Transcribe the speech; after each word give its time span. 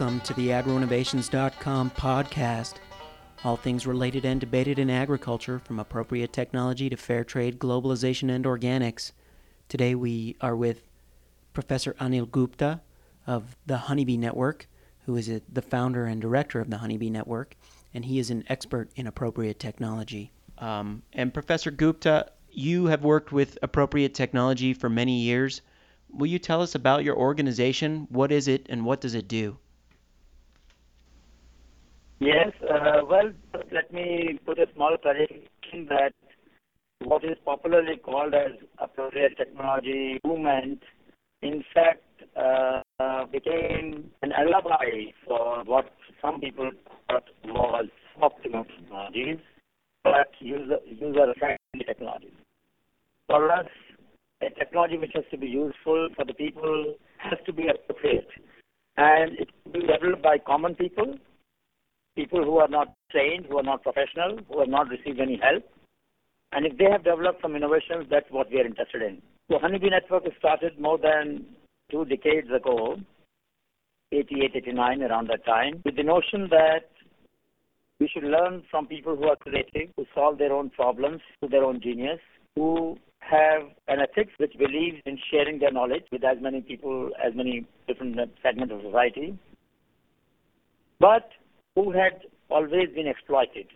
Welcome 0.00 0.20
to 0.20 0.32
the 0.32 0.48
agroinnovations.com 0.48 1.90
podcast. 1.90 2.76
All 3.44 3.58
things 3.58 3.86
related 3.86 4.24
and 4.24 4.40
debated 4.40 4.78
in 4.78 4.88
agriculture, 4.88 5.58
from 5.58 5.78
appropriate 5.78 6.32
technology 6.32 6.88
to 6.88 6.96
fair 6.96 7.22
trade, 7.22 7.58
globalization, 7.58 8.34
and 8.34 8.46
organics. 8.46 9.12
Today 9.68 9.94
we 9.94 10.36
are 10.40 10.56
with 10.56 10.88
Professor 11.52 11.92
Anil 12.00 12.30
Gupta 12.30 12.80
of 13.26 13.58
the 13.66 13.76
Honeybee 13.76 14.16
Network, 14.16 14.68
who 15.04 15.16
is 15.16 15.28
a, 15.28 15.42
the 15.52 15.60
founder 15.60 16.06
and 16.06 16.18
director 16.18 16.62
of 16.62 16.70
the 16.70 16.78
Honeybee 16.78 17.10
Network, 17.10 17.54
and 17.92 18.06
he 18.06 18.18
is 18.18 18.30
an 18.30 18.44
expert 18.48 18.88
in 18.96 19.06
appropriate 19.06 19.58
technology. 19.58 20.32
Um, 20.56 21.02
and 21.12 21.34
Professor 21.34 21.70
Gupta, 21.70 22.32
you 22.50 22.86
have 22.86 23.04
worked 23.04 23.32
with 23.32 23.58
appropriate 23.60 24.14
technology 24.14 24.72
for 24.72 24.88
many 24.88 25.20
years. 25.20 25.60
Will 26.08 26.28
you 26.28 26.38
tell 26.38 26.62
us 26.62 26.74
about 26.74 27.04
your 27.04 27.16
organization? 27.16 28.06
What 28.08 28.32
is 28.32 28.48
it 28.48 28.64
and 28.70 28.86
what 28.86 29.02
does 29.02 29.14
it 29.14 29.28
do? 29.28 29.58
Yes, 32.20 32.52
uh, 32.70 33.00
well, 33.08 33.32
let 33.72 33.90
me 33.94 34.38
put 34.44 34.58
a 34.58 34.66
small 34.74 34.94
clarification 35.00 35.86
that 35.88 36.12
what 37.02 37.24
is 37.24 37.38
popularly 37.46 37.96
called 37.96 38.34
as 38.34 38.52
appropriate 38.78 39.38
technology 39.38 40.20
movement, 40.26 40.82
in 41.40 41.64
fact, 41.72 42.02
uh, 42.36 42.82
uh, 43.00 43.24
became 43.24 44.10
an 44.20 44.32
alibi 44.32 45.12
for 45.26 45.64
what 45.64 45.86
some 46.20 46.40
people 46.40 46.70
thought 47.08 47.24
was 47.46 47.86
optimum 48.20 48.64
technologies, 48.64 49.38
but 50.04 50.28
user, 50.40 50.76
user-friendly 50.84 51.86
technologies. 51.86 52.36
For 53.28 53.50
us, 53.50 53.66
a 54.42 54.50
technology 54.58 54.98
which 54.98 55.12
has 55.14 55.24
to 55.30 55.38
be 55.38 55.46
useful 55.46 56.10
for 56.14 56.26
the 56.26 56.34
people 56.34 56.96
has 57.16 57.38
to 57.46 57.52
be 57.54 57.68
appropriate. 57.68 58.28
And 58.98 59.38
it 59.38 59.48
can 59.62 59.72
be 59.72 59.80
developed 59.80 60.22
by 60.22 60.36
common 60.36 60.74
people, 60.74 61.14
people 62.20 62.44
who 62.44 62.58
are 62.58 62.68
not 62.68 62.88
trained, 63.10 63.46
who 63.48 63.58
are 63.58 63.68
not 63.72 63.82
professional, 63.82 64.38
who 64.48 64.60
have 64.60 64.68
not 64.68 64.88
received 64.88 65.20
any 65.20 65.40
help. 65.42 65.64
And 66.52 66.66
if 66.66 66.76
they 66.76 66.88
have 66.90 67.04
developed 67.04 67.40
some 67.42 67.56
innovations, 67.56 68.06
that's 68.10 68.30
what 68.30 68.50
we 68.50 68.60
are 68.60 68.66
interested 68.66 69.02
in. 69.02 69.22
So 69.50 69.58
Honeybee 69.58 69.90
Network 69.90 70.24
was 70.24 70.32
started 70.38 70.78
more 70.78 70.98
than 70.98 71.46
two 71.90 72.04
decades 72.04 72.48
ago, 72.54 72.96
88, 74.12 74.50
89, 74.54 75.02
around 75.02 75.28
that 75.28 75.46
time, 75.46 75.80
with 75.84 75.96
the 75.96 76.02
notion 76.02 76.48
that 76.50 76.90
we 78.00 78.08
should 78.12 78.24
learn 78.24 78.62
from 78.70 78.86
people 78.86 79.16
who 79.16 79.28
are 79.28 79.36
creative, 79.36 79.88
who 79.96 80.04
solve 80.14 80.38
their 80.38 80.52
own 80.52 80.70
problems 80.70 81.20
to 81.42 81.48
their 81.48 81.64
own 81.64 81.80
genius, 81.80 82.20
who 82.56 82.96
have 83.20 83.62
an 83.88 83.98
ethics 84.00 84.32
which 84.38 84.54
believes 84.58 84.96
in 85.06 85.18
sharing 85.30 85.58
their 85.58 85.72
knowledge 85.72 86.04
with 86.10 86.24
as 86.24 86.38
many 86.40 86.60
people, 86.60 87.10
as 87.24 87.32
many 87.34 87.66
different 87.86 88.16
segments 88.42 88.74
of 88.74 88.80
society, 88.82 89.38
but 90.98 91.30
who 91.80 91.92
had 91.92 92.20
always 92.50 92.88
been 92.94 93.06
exploited. 93.06 93.66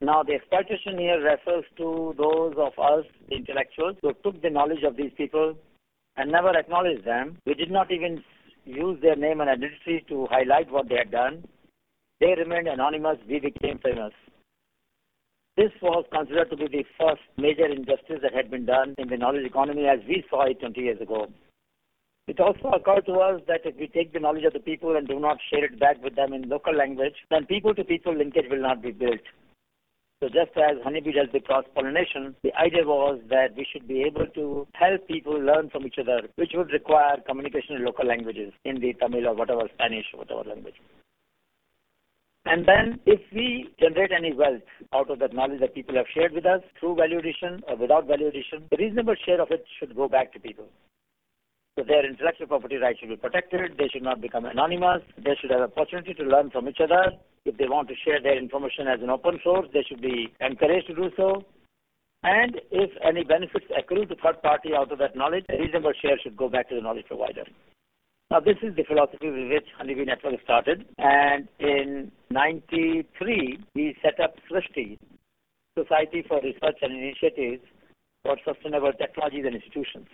Now, 0.00 0.22
the 0.22 0.34
exploitation 0.34 0.98
here 0.98 1.20
refers 1.20 1.64
to 1.78 2.14
those 2.16 2.54
of 2.56 2.72
us, 2.78 3.04
the 3.28 3.36
intellectuals, 3.36 3.96
who 4.02 4.12
took 4.24 4.40
the 4.42 4.50
knowledge 4.50 4.82
of 4.82 4.96
these 4.96 5.12
people 5.16 5.54
and 6.16 6.30
never 6.30 6.56
acknowledged 6.56 7.04
them. 7.04 7.38
We 7.46 7.54
did 7.54 7.70
not 7.70 7.90
even 7.90 8.22
use 8.64 8.98
their 9.00 9.16
name 9.16 9.40
and 9.40 9.50
identity 9.50 10.04
to 10.08 10.26
highlight 10.30 10.70
what 10.70 10.88
they 10.88 10.96
had 10.96 11.10
done. 11.10 11.44
They 12.20 12.34
remained 12.36 12.68
anonymous. 12.68 13.18
We 13.28 13.40
became 13.40 13.78
famous. 13.78 14.12
This 15.56 15.72
was 15.80 16.04
considered 16.12 16.50
to 16.50 16.56
be 16.56 16.68
the 16.68 16.84
first 16.98 17.22
major 17.38 17.66
injustice 17.66 18.20
that 18.22 18.34
had 18.34 18.50
been 18.50 18.66
done 18.66 18.94
in 18.98 19.08
the 19.08 19.16
knowledge 19.16 19.46
economy 19.46 19.86
as 19.86 20.00
we 20.06 20.24
saw 20.28 20.44
it 20.46 20.60
20 20.60 20.80
years 20.80 21.00
ago. 21.00 21.28
It 22.28 22.40
also 22.40 22.70
occurred 22.70 23.06
to 23.06 23.14
us 23.20 23.40
that 23.46 23.60
if 23.64 23.76
we 23.76 23.86
take 23.86 24.12
the 24.12 24.18
knowledge 24.18 24.44
of 24.44 24.52
the 24.52 24.58
people 24.58 24.96
and 24.96 25.06
do 25.06 25.20
not 25.20 25.38
share 25.48 25.64
it 25.64 25.78
back 25.78 26.02
with 26.02 26.16
them 26.16 26.32
in 26.32 26.48
local 26.48 26.74
language, 26.74 27.14
then 27.30 27.46
people 27.46 27.72
to 27.74 27.84
people 27.84 28.16
linkage 28.16 28.46
will 28.50 28.60
not 28.60 28.82
be 28.82 28.90
built. 28.90 29.20
So 30.20 30.28
just 30.28 30.56
as 30.56 30.82
honeybee 30.82 31.12
does 31.12 31.28
the 31.32 31.40
cross 31.40 31.64
pollination, 31.74 32.34
the 32.42 32.52
idea 32.56 32.84
was 32.84 33.20
that 33.28 33.54
we 33.54 33.64
should 33.70 33.86
be 33.86 34.02
able 34.02 34.26
to 34.28 34.66
help 34.72 35.06
people 35.06 35.38
learn 35.38 35.70
from 35.70 35.86
each 35.86 35.98
other, 36.00 36.22
which 36.34 36.52
would 36.54 36.72
require 36.72 37.18
communication 37.26 37.76
in 37.76 37.84
local 37.84 38.06
languages, 38.06 38.52
Hindi, 38.64 38.94
Tamil, 38.94 39.28
or 39.28 39.34
whatever, 39.34 39.68
Spanish, 39.74 40.06
whatever 40.14 40.42
language. 40.48 40.74
And 42.46 42.66
then 42.66 42.98
if 43.06 43.20
we 43.32 43.68
generate 43.78 44.10
any 44.10 44.32
wealth 44.32 44.62
out 44.94 45.10
of 45.10 45.18
that 45.18 45.34
knowledge 45.34 45.60
that 45.60 45.74
people 45.74 45.94
have 45.96 46.06
shared 46.12 46.32
with 46.32 46.46
us 46.46 46.62
through 46.80 46.96
value 46.96 47.18
addition 47.18 47.62
or 47.68 47.76
without 47.76 48.06
value 48.06 48.28
addition, 48.28 48.66
a 48.72 48.76
reasonable 48.78 49.16
share 49.24 49.40
of 49.40 49.50
it 49.50 49.64
should 49.78 49.94
go 49.94 50.08
back 50.08 50.32
to 50.32 50.40
people. 50.40 50.66
So 51.78 51.84
their 51.84 52.08
intellectual 52.08 52.46
property 52.46 52.76
rights 52.76 53.00
should 53.00 53.10
be 53.10 53.16
protected. 53.16 53.76
They 53.76 53.88
should 53.88 54.02
not 54.02 54.22
become 54.22 54.46
anonymous. 54.46 55.02
They 55.18 55.36
should 55.38 55.50
have 55.50 55.60
opportunity 55.60 56.14
to 56.14 56.24
learn 56.24 56.50
from 56.50 56.68
each 56.68 56.80
other. 56.82 57.12
If 57.44 57.58
they 57.58 57.68
want 57.68 57.88
to 57.88 57.94
share 58.02 58.20
their 58.20 58.38
information 58.38 58.88
as 58.88 59.00
an 59.02 59.10
open 59.10 59.38
source, 59.44 59.68
they 59.74 59.84
should 59.86 60.00
be 60.00 60.32
encouraged 60.40 60.86
to 60.88 60.94
do 60.94 61.10
so. 61.16 61.44
And 62.22 62.60
if 62.70 62.90
any 63.06 63.24
benefits 63.24 63.66
accrue 63.78 64.06
to 64.06 64.16
third 64.16 64.40
party 64.42 64.70
out 64.74 64.90
of 64.90 64.98
that 64.98 65.16
knowledge, 65.16 65.44
a 65.50 65.58
reasonable 65.58 65.92
share 66.00 66.18
should 66.22 66.36
go 66.36 66.48
back 66.48 66.70
to 66.70 66.74
the 66.74 66.80
knowledge 66.80 67.06
provider. 67.06 67.44
Now, 68.30 68.40
this 68.40 68.56
is 68.62 68.74
the 68.74 68.82
philosophy 68.82 69.30
with 69.30 69.50
which 69.50 69.68
Honeybee 69.76 70.06
Network 70.06 70.40
started. 70.42 70.86
And 70.98 71.46
in 71.60 72.10
93, 72.30 73.60
we 73.74 73.94
set 74.02 74.18
up 74.18 74.34
Srishti, 74.50 74.98
Society 75.78 76.24
for 76.26 76.40
Research 76.40 76.78
and 76.80 76.92
Initiatives 76.92 77.62
for 78.24 78.36
Sustainable 78.44 78.92
Technologies 78.98 79.44
and 79.46 79.54
Institutions. 79.54 80.08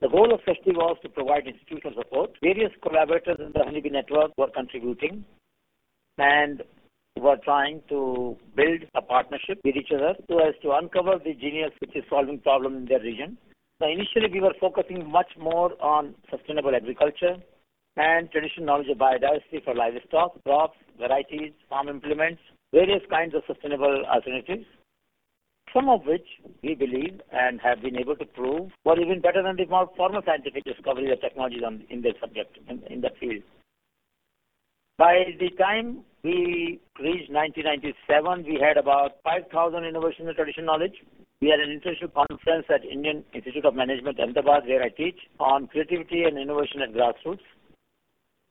The 0.00 0.08
goal 0.08 0.32
of 0.32 0.40
Srishti 0.40 0.74
was 0.74 0.96
to 1.02 1.08
provide 1.08 1.46
institutional 1.46 1.94
support. 1.94 2.30
Various 2.42 2.72
collaborators 2.82 3.38
in 3.38 3.52
the 3.52 3.64
Honeybee 3.64 3.90
Network 3.90 4.32
were 4.38 4.50
contributing 4.50 5.24
and 6.18 6.62
were 7.16 7.36
trying 7.44 7.82
to 7.90 8.36
build 8.56 8.82
a 8.94 9.02
partnership 9.02 9.60
with 9.64 9.76
each 9.76 9.90
other 9.94 10.14
so 10.28 10.38
as 10.38 10.54
to 10.62 10.72
uncover 10.72 11.18
the 11.22 11.34
genius 11.34 11.72
which 11.80 11.94
is 11.94 12.04
solving 12.08 12.38
problems 12.38 12.76
in 12.78 12.86
their 12.86 13.00
region 13.00 13.36
so 13.80 13.88
initially, 13.88 14.28
we 14.30 14.42
were 14.42 14.54
focusing 14.60 15.10
much 15.10 15.32
more 15.38 15.72
on 15.82 16.14
sustainable 16.30 16.74
agriculture 16.76 17.36
and 17.96 18.30
traditional 18.30 18.66
knowledge 18.66 18.88
of 18.90 18.98
biodiversity 18.98 19.64
for 19.64 19.74
livestock, 19.74 20.36
crops, 20.44 20.76
varieties, 20.98 21.52
farm 21.70 21.88
implements, 21.88 22.42
various 22.74 23.00
kinds 23.08 23.34
of 23.34 23.42
sustainable 23.46 24.04
alternatives, 24.04 24.66
some 25.74 25.88
of 25.88 26.04
which 26.06 26.26
we 26.62 26.74
believe 26.74 27.20
and 27.32 27.60
have 27.60 27.82
been 27.82 27.96
able 27.96 28.16
to 28.16 28.24
prove 28.24 28.70
were 28.84 29.00
even 29.00 29.20
better 29.20 29.42
than 29.42 29.56
the 29.56 29.66
more 29.66 29.88
formal 29.96 30.22
scientific 30.24 30.64
discoveries 30.64 31.12
of 31.12 31.20
technologies 31.20 31.62
on, 31.64 31.84
in 31.90 32.02
this 32.02 32.14
subject, 32.20 32.58
in, 32.68 32.82
in 32.90 33.00
that 33.02 33.18
field. 33.18 33.42
By 34.98 35.34
the 35.38 35.50
time 35.56 36.04
we 36.22 36.80
reached 37.00 37.32
1997, 37.32 38.44
we 38.44 38.60
had 38.60 38.76
about 38.76 39.16
5,000 39.24 39.84
innovations 39.84 40.28
in 40.28 40.34
traditional 40.34 40.66
knowledge 40.66 40.94
we 41.40 41.48
had 41.48 41.60
an 41.60 41.70
international 41.70 42.10
conference 42.10 42.66
at 42.68 42.84
Indian 42.84 43.24
Institute 43.32 43.64
of 43.64 43.74
Management, 43.74 44.20
Ahmedabad, 44.20 44.66
where 44.66 44.82
I 44.82 44.90
teach 44.90 45.16
on 45.38 45.68
creativity 45.68 46.24
and 46.24 46.36
innovation 46.36 46.82
at 46.82 46.92
grassroots. 46.92 47.40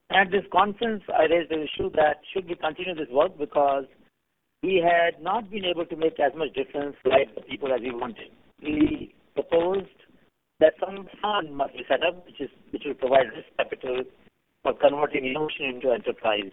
At 0.09 0.31
this 0.31 0.43
conference, 0.51 1.03
I 1.15 1.25
raised 1.25 1.51
the 1.51 1.61
issue 1.61 1.91
that 1.91 2.21
should 2.33 2.49
we 2.49 2.55
continue 2.55 2.95
this 2.95 3.09
work 3.11 3.37
because 3.37 3.85
we 4.63 4.83
had 4.83 5.21
not 5.21 5.49
been 5.49 5.65
able 5.65 5.85
to 5.85 5.95
make 5.95 6.19
as 6.19 6.33
much 6.35 6.53
difference 6.53 6.95
like 7.05 7.33
the 7.35 7.41
people 7.41 7.73
as 7.73 7.81
we 7.81 7.91
wanted. 7.91 8.31
We 8.61 9.13
proposed 9.33 9.87
that 10.59 10.73
some 10.79 11.07
fund 11.21 11.55
must 11.55 11.73
be 11.73 11.83
set 11.87 12.03
up, 12.03 12.25
which 12.25 12.41
is 12.41 12.49
which 12.71 12.83
will 12.85 12.95
provide 12.95 13.27
risk 13.35 13.47
capital 13.57 14.03
for 14.63 14.73
converting 14.73 15.25
innovation 15.25 15.65
into 15.65 15.91
enterprise 15.91 16.51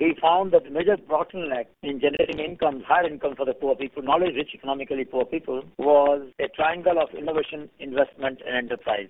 we 0.00 0.16
found 0.20 0.52
that 0.52 0.64
the 0.64 0.70
major 0.70 0.96
bottleneck 0.96 1.66
in 1.82 2.00
generating 2.00 2.40
income, 2.40 2.82
higher 2.86 3.06
income 3.06 3.34
for 3.36 3.46
the 3.46 3.54
poor 3.54 3.76
people, 3.76 4.02
knowledge-rich, 4.02 4.50
economically 4.54 5.04
poor 5.04 5.24
people, 5.24 5.62
was 5.78 6.26
a 6.40 6.48
triangle 6.48 6.98
of 7.00 7.14
innovation, 7.14 7.70
investment, 7.78 8.40
and 8.46 8.56
enterprise. 8.56 9.08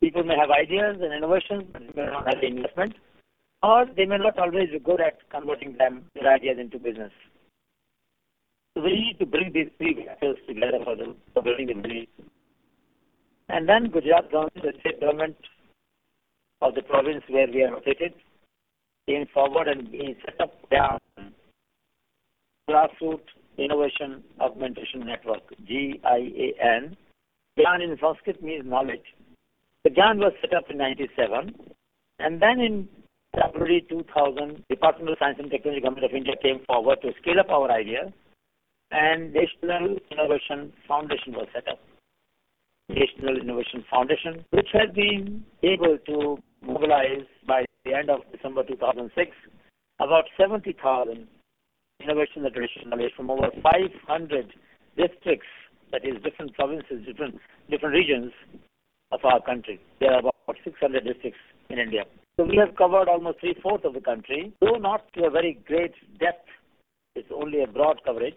People 0.00 0.24
may 0.24 0.36
have 0.36 0.50
ideas 0.50 0.96
and 1.00 1.12
innovations, 1.12 1.64
but 1.72 1.82
they 1.82 2.02
may 2.02 2.08
not 2.08 2.26
have 2.26 2.40
the 2.40 2.46
investment, 2.46 2.94
or 3.62 3.86
they 3.96 4.04
may 4.04 4.18
not 4.18 4.38
always 4.38 4.70
be 4.70 4.78
good 4.78 5.00
at 5.00 5.18
converting 5.30 5.76
them, 5.76 6.04
their 6.14 6.32
ideas 6.32 6.58
into 6.58 6.78
business. 6.78 7.12
So 8.74 8.82
we 8.82 8.92
need 8.92 9.18
to 9.18 9.26
bring 9.26 9.52
these 9.52 9.70
three 9.78 10.04
factors 10.06 10.36
together 10.46 10.78
for, 10.84 10.96
the, 10.96 11.14
for 11.32 11.42
building 11.42 11.68
the 11.68 11.74
village. 11.74 12.08
And 13.48 13.68
then 13.68 13.90
Gujarat 13.90 14.30
government, 14.30 14.54
the 14.56 14.72
state 14.80 15.00
government 15.00 15.36
of 16.60 16.74
the 16.74 16.82
province 16.82 17.22
where 17.28 17.46
we 17.46 17.62
are 17.62 17.72
located, 17.72 18.12
came 19.06 19.26
forward 19.32 19.68
and 19.68 19.88
we 19.90 20.16
set 20.24 20.40
up 20.40 20.52
GIAN, 20.70 21.32
Grassroots 22.68 23.20
Innovation 23.56 24.22
Augmentation 24.40 25.06
Network, 25.06 25.42
G-I-A-N. 25.66 26.96
GIAN 27.56 27.80
in 27.80 27.96
Sanskrit 28.00 28.42
means 28.42 28.66
knowledge. 28.66 29.14
The 29.84 29.90
GIAN 29.90 30.18
was 30.18 30.32
set 30.40 30.52
up 30.52 30.64
in 30.68 30.78
97 30.78 31.54
and 32.18 32.42
then 32.42 32.60
in 32.60 32.88
February 33.36 33.84
2000, 33.88 34.64
Department 34.70 35.10
of 35.10 35.16
Science 35.18 35.36
and 35.38 35.50
Technology 35.50 35.82
Government 35.82 36.06
of 36.06 36.16
India 36.16 36.34
came 36.42 36.60
forward 36.66 36.98
to 37.02 37.12
scale 37.20 37.38
up 37.38 37.50
our 37.50 37.70
idea 37.70 38.12
and 38.90 39.34
National 39.34 39.98
Innovation 40.10 40.72
Foundation 40.88 41.32
was 41.34 41.46
set 41.52 41.68
up. 41.68 41.78
National 42.88 43.36
Innovation 43.36 43.84
Foundation, 43.90 44.44
which 44.50 44.68
has 44.72 44.94
been 44.94 45.44
able 45.62 45.98
to 46.06 46.38
mobilize 46.62 47.26
by 47.46 47.64
the 47.84 47.92
end 47.94 48.08
of 48.08 48.20
December 48.32 48.62
2006 48.64 49.30
about 50.00 50.24
70,000 50.38 51.26
innovation 52.00 52.42
knowledge 52.86 53.12
from 53.16 53.30
over 53.30 53.50
500 53.62 54.52
districts, 54.96 55.46
that 55.92 56.04
is 56.04 56.22
different 56.22 56.54
provinces, 56.54 57.04
different 57.06 57.36
different 57.70 57.94
regions 57.94 58.32
of 59.12 59.20
our 59.24 59.42
country. 59.42 59.80
There 60.00 60.12
are 60.12 60.20
about 60.20 60.56
600 60.64 61.04
districts 61.04 61.38
in 61.70 61.78
India. 61.78 62.04
So 62.38 62.44
we 62.44 62.56
have 62.58 62.76
covered 62.76 63.08
almost 63.08 63.40
three-fourths 63.40 63.86
of 63.86 63.94
the 63.94 64.00
country, 64.00 64.52
though 64.60 64.76
not 64.76 65.10
to 65.14 65.24
a 65.24 65.30
very 65.30 65.58
great 65.66 65.94
depth. 66.20 66.46
It's 67.14 67.30
only 67.34 67.62
a 67.62 67.66
broad 67.66 68.02
coverage. 68.04 68.36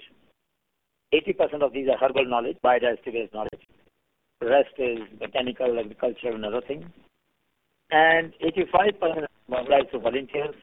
80% 1.14 1.62
of 1.62 1.74
these 1.74 1.88
are 1.90 1.98
herbal 1.98 2.26
knowledge, 2.26 2.58
biodiversity-based 2.64 3.34
knowledge. 3.34 3.62
The 4.40 4.48
rest 4.48 4.74
is 4.78 5.00
botanical, 5.20 5.78
agriculture, 5.78 6.30
and 6.30 6.46
other 6.46 6.62
things. 6.66 6.86
And 7.92 8.32
85% 8.42 9.24
of 9.24 9.30
mobilized 9.50 9.92
to 9.92 10.00
volunteers. 10.00 10.56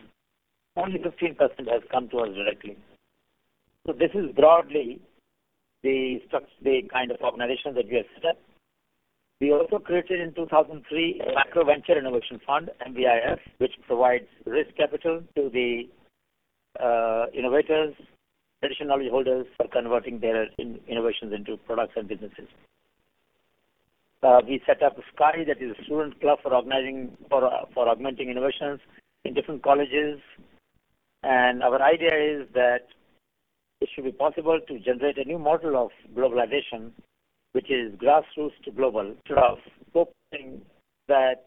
Only 0.76 0.98
15% 0.98 1.38
has 1.70 1.82
come 1.90 2.08
to 2.10 2.18
us 2.20 2.34
directly. 2.34 2.78
So 3.86 3.92
this 3.92 4.10
is 4.14 4.34
broadly 4.34 5.00
the, 5.82 6.20
the 6.62 6.82
kind 6.90 7.10
of 7.10 7.20
organization 7.20 7.74
that 7.74 7.88
we 7.88 7.96
have 7.96 8.06
set 8.14 8.30
up. 8.30 8.38
We 9.40 9.52
also 9.52 9.78
created 9.78 10.20
in 10.20 10.32
2003 10.32 11.20
a 11.20 11.34
Micro 11.34 11.64
Venture 11.64 11.98
Innovation 11.98 12.40
Fund, 12.46 12.70
MVIF, 12.88 13.38
which 13.58 13.72
provides 13.86 14.24
risk 14.46 14.74
capital 14.76 15.22
to 15.34 15.50
the 15.50 15.82
uh, 16.82 17.26
innovators, 17.36 17.94
traditional 18.60 18.96
knowledge 18.96 19.10
holders 19.10 19.46
for 19.58 19.68
converting 19.68 20.20
their 20.20 20.46
in 20.56 20.80
innovations 20.88 21.34
into 21.34 21.58
products 21.58 21.92
and 21.96 22.08
businesses. 22.08 22.48
Uh, 24.22 24.40
we 24.48 24.62
set 24.66 24.82
up 24.82 24.96
SKY, 25.14 25.44
that 25.46 25.60
is 25.60 25.76
a 25.78 25.84
student 25.84 26.18
club 26.18 26.38
for 26.42 26.54
organizing 26.54 27.14
for 27.28 27.50
for 27.74 27.88
augmenting 27.90 28.30
innovations 28.30 28.80
in 29.26 29.34
different 29.34 29.62
colleges. 29.62 30.18
And 31.22 31.62
our 31.62 31.82
idea 31.82 32.14
is 32.14 32.48
that 32.54 32.88
it 33.82 33.90
should 33.94 34.04
be 34.04 34.12
possible 34.12 34.58
to 34.66 34.78
generate 34.78 35.18
a 35.18 35.24
new 35.24 35.38
model 35.38 35.76
of 35.76 35.90
globalization 36.16 36.92
which 37.56 37.70
is 37.70 37.90
grassroots 37.94 38.52
to 38.66 38.70
global, 38.70 39.12
instead 39.12 39.38
of 39.38 39.56
hoping 39.94 40.60
that 41.08 41.46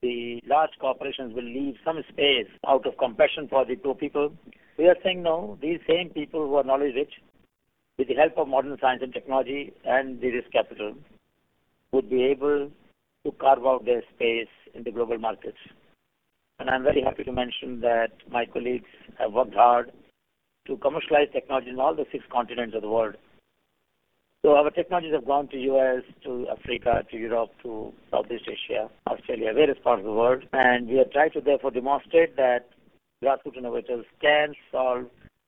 the 0.00 0.40
large 0.46 0.70
corporations 0.80 1.34
will 1.34 1.44
leave 1.44 1.74
some 1.84 2.02
space 2.08 2.48
out 2.66 2.86
of 2.86 2.96
compassion 2.96 3.48
for 3.50 3.66
the 3.66 3.76
poor 3.76 3.94
people. 3.94 4.32
We 4.78 4.86
are 4.86 4.96
saying 5.04 5.22
no, 5.22 5.58
these 5.60 5.78
same 5.86 6.08
people 6.08 6.46
who 6.46 6.54
are 6.54 6.64
knowledge 6.64 6.94
rich, 6.94 7.12
with 7.98 8.08
the 8.08 8.14
help 8.14 8.38
of 8.38 8.48
modern 8.48 8.78
science 8.80 9.02
and 9.02 9.12
technology 9.12 9.74
and 9.84 10.22
the 10.22 10.30
risk 10.30 10.50
capital, 10.50 10.94
would 11.92 12.08
be 12.08 12.22
able 12.24 12.70
to 13.26 13.32
carve 13.32 13.66
out 13.66 13.84
their 13.84 14.02
space 14.14 14.48
in 14.74 14.84
the 14.84 14.90
global 14.90 15.18
markets. 15.18 15.58
And 16.60 16.70
I'm 16.70 16.82
very 16.82 17.02
happy 17.02 17.24
to 17.24 17.32
mention 17.32 17.82
that 17.82 18.12
my 18.30 18.46
colleagues 18.46 18.88
have 19.18 19.34
worked 19.34 19.54
hard 19.54 19.92
to 20.66 20.78
commercialize 20.78 21.28
technology 21.30 21.68
in 21.68 21.78
all 21.78 21.94
the 21.94 22.06
six 22.10 22.24
continents 22.32 22.74
of 22.74 22.80
the 22.80 22.88
world 22.88 23.16
our 24.50 24.70
technologies 24.70 25.12
have 25.12 25.26
gone 25.26 25.46
to 25.48 25.56
US, 25.56 26.02
to 26.24 26.48
Africa, 26.48 27.04
to 27.10 27.16
Europe, 27.16 27.50
to 27.62 27.92
Southeast 28.10 28.44
Asia, 28.48 28.90
Australia, 29.06 29.52
various 29.54 29.78
parts 29.82 30.00
of 30.00 30.04
the 30.06 30.12
world, 30.12 30.42
and 30.52 30.88
we 30.88 30.96
have 30.96 31.12
tried 31.12 31.32
to 31.34 31.40
therefore 31.40 31.70
demonstrate 31.70 32.36
that 32.36 32.68
grassroots 33.22 33.56
innovators 33.56 34.04
can 34.20 34.54
solve 34.72 35.06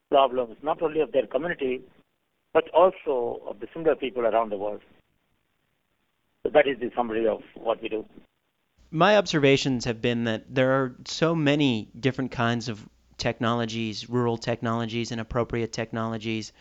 problems 0.09 0.55
not 0.63 0.81
only 0.81 1.01
of 1.01 1.11
their 1.11 1.27
community, 1.27 1.81
but 2.53 2.69
also 2.69 3.41
of 3.45 3.59
the 3.59 3.67
similar 3.73 3.95
people 3.95 4.25
around 4.25 4.49
the 4.49 4.57
world. 4.57 4.79
So 6.43 6.51
that 6.53 6.65
is 6.65 6.79
the 6.79 6.89
summary 6.95 7.27
of 7.27 7.41
what 7.55 7.81
we 7.81 7.89
do. 7.89 8.05
My 8.91 9.17
observations 9.17 9.83
have 9.83 10.01
been 10.01 10.23
that 10.23 10.55
there 10.55 10.71
are 10.71 10.95
so 11.05 11.35
many 11.35 11.89
different 11.99 12.31
kinds 12.31 12.69
of 12.69 12.87
technologies, 13.17 14.09
rural 14.09 14.37
technologies, 14.37 15.11
and 15.11 15.19
appropriate 15.19 15.73
technologies 15.73 16.53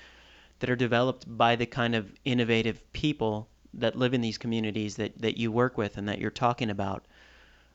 that 0.58 0.70
are 0.70 0.76
developed 0.76 1.24
by 1.26 1.56
the 1.56 1.66
kind 1.66 1.94
of 1.94 2.12
innovative 2.24 2.92
people 2.92 3.48
that 3.74 3.96
live 3.96 4.14
in 4.14 4.20
these 4.20 4.38
communities 4.38 4.96
that, 4.96 5.18
that 5.18 5.36
you 5.36 5.50
work 5.50 5.76
with 5.76 5.96
and 5.96 6.08
that 6.08 6.18
you're 6.18 6.30
talking 6.30 6.70
about. 6.70 7.04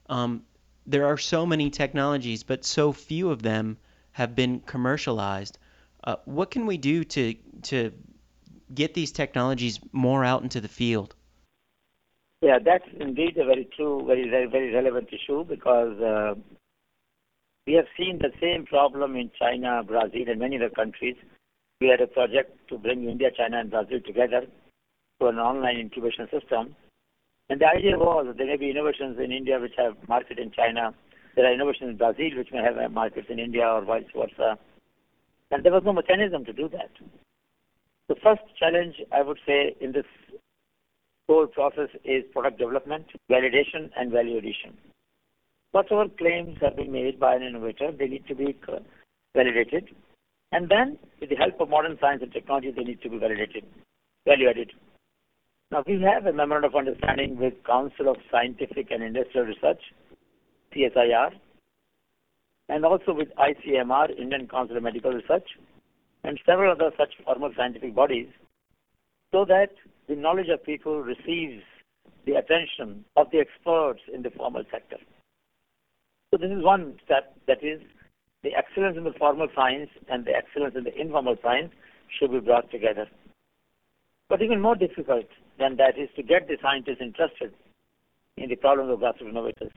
Um, 0.07 0.43
there 0.85 1.05
are 1.05 1.17
so 1.17 1.45
many 1.45 1.69
technologies, 1.69 2.43
but 2.43 2.65
so 2.65 2.91
few 2.91 3.29
of 3.29 3.41
them 3.41 3.77
have 4.11 4.35
been 4.35 4.59
commercialized. 4.61 5.57
Uh, 6.03 6.15
what 6.25 6.51
can 6.51 6.65
we 6.65 6.77
do 6.77 7.03
to 7.03 7.35
to 7.63 7.91
get 8.73 8.93
these 8.93 9.11
technologies 9.11 9.79
more 9.91 10.23
out 10.23 10.41
into 10.41 10.61
the 10.61 10.67
field? 10.67 11.15
Yeah, 12.41 12.57
that's 12.63 12.87
indeed 12.99 13.37
a 13.37 13.45
very 13.45 13.67
true, 13.75 14.03
very 14.07 14.29
very, 14.29 14.73
relevant 14.73 15.09
issue 15.11 15.43
because 15.43 15.99
uh, 15.99 16.35
we 17.67 17.73
have 17.73 17.87
seen 17.97 18.17
the 18.17 18.31
same 18.41 18.65
problem 18.65 19.15
in 19.15 19.29
China, 19.37 19.83
Brazil, 19.83 20.27
and 20.27 20.39
many 20.39 20.55
other 20.55 20.69
countries 20.69 21.17
we 21.81 21.87
had 21.87 22.01
a 22.01 22.07
project 22.07 22.51
to 22.67 22.77
bring 22.77 23.07
India, 23.07 23.29
China, 23.35 23.59
and 23.59 23.71
Brazil 23.71 23.99
together 24.05 24.41
to 25.19 25.27
an 25.27 25.37
online 25.37 25.77
incubation 25.77 26.27
system. 26.29 26.75
And 27.49 27.61
the 27.61 27.67
idea 27.67 27.97
was 27.97 28.25
that 28.27 28.37
there 28.37 28.47
may 28.47 28.57
be 28.57 28.69
innovations 28.69 29.17
in 29.17 29.31
India 29.31 29.59
which 29.59 29.73
have 29.77 29.95
market 30.07 30.39
in 30.39 30.51
China. 30.51 30.93
There 31.35 31.45
are 31.45 31.53
innovations 31.53 31.91
in 31.91 31.97
Brazil 31.97 32.31
which 32.35 32.51
may 32.51 32.61
have 32.61 32.91
markets 32.91 33.27
in 33.29 33.39
India 33.39 33.65
or 33.65 33.81
vice 33.85 34.03
versa. 34.15 34.59
And 35.51 35.63
there 35.63 35.71
was 35.71 35.83
no 35.85 35.93
mechanism 35.93 36.43
to 36.45 36.53
do 36.53 36.67
that. 36.69 36.91
The 38.09 38.15
first 38.15 38.41
challenge, 38.59 38.95
I 39.13 39.21
would 39.21 39.39
say, 39.47 39.75
in 39.79 39.93
this 39.93 40.05
whole 41.27 41.47
process 41.47 41.89
is 42.03 42.23
product 42.33 42.59
development, 42.59 43.05
validation, 43.31 43.89
and 43.97 44.11
value 44.11 44.37
addition. 44.37 44.77
Whatever 45.71 46.09
claims 46.09 46.57
have 46.61 46.75
been 46.75 46.91
made 46.91 47.19
by 47.19 47.35
an 47.35 47.43
innovator, 47.43 47.91
they 47.91 48.07
need 48.07 48.27
to 48.27 48.35
be 48.35 48.55
validated 49.33 49.89
then, 50.51 50.97
with 51.19 51.29
the 51.29 51.35
help 51.35 51.59
of 51.59 51.69
modern 51.69 51.97
science 52.01 52.21
and 52.23 52.31
technology, 52.31 52.71
they 52.75 52.83
need 52.83 53.01
to 53.01 53.09
be 53.09 53.17
validated, 53.17 53.63
value 54.25 54.49
added. 54.49 54.71
Now, 55.71 55.83
we 55.85 56.01
have 56.01 56.25
a 56.25 56.33
memorandum 56.33 56.71
of 56.71 56.75
understanding 56.75 57.37
with 57.37 57.53
Council 57.65 58.09
of 58.09 58.17
Scientific 58.31 58.89
and 58.89 59.03
Industrial 59.03 59.45
Research, 59.45 59.81
CSIR, 60.75 61.31
and 62.69 62.85
also 62.85 63.13
with 63.13 63.27
ICMR, 63.35 64.17
Indian 64.17 64.47
Council 64.47 64.77
of 64.77 64.83
Medical 64.83 65.11
Research, 65.11 65.47
and 66.23 66.39
several 66.45 66.71
other 66.71 66.91
such 66.97 67.13
formal 67.23 67.51
scientific 67.55 67.93
bodies, 67.93 68.27
so 69.31 69.45
that 69.45 69.69
the 70.07 70.15
knowledge 70.15 70.49
of 70.51 70.63
people 70.63 71.01
receives 71.01 71.61
the 72.25 72.33
attention 72.33 73.05
of 73.15 73.27
the 73.31 73.39
experts 73.39 74.01
in 74.13 74.23
the 74.23 74.31
formal 74.31 74.63
sector. 74.71 74.97
So 76.31 76.37
this 76.37 76.51
is 76.51 76.63
one 76.63 76.99
step 77.05 77.35
that 77.47 77.63
is 77.63 77.81
the 78.43 78.55
excellence 78.55 78.97
in 78.97 79.03
the 79.03 79.13
formal 79.17 79.47
science 79.55 79.89
and 80.09 80.25
the 80.25 80.31
excellence 80.31 80.75
in 80.77 80.83
the 80.83 80.95
informal 80.95 81.35
science 81.41 81.71
should 82.17 82.31
be 82.31 82.39
brought 82.39 82.71
together. 82.71 83.07
But 84.29 84.41
even 84.41 84.61
more 84.61 84.75
difficult 84.75 85.25
than 85.57 85.75
that 85.77 85.97
is 85.97 86.09
to 86.15 86.23
get 86.23 86.47
the 86.47 86.57
scientists 86.61 87.01
interested 87.01 87.53
in 88.37 88.49
the 88.49 88.55
problems 88.55 88.91
of 88.91 88.99
grassroots 88.99 89.29
innovators. 89.29 89.71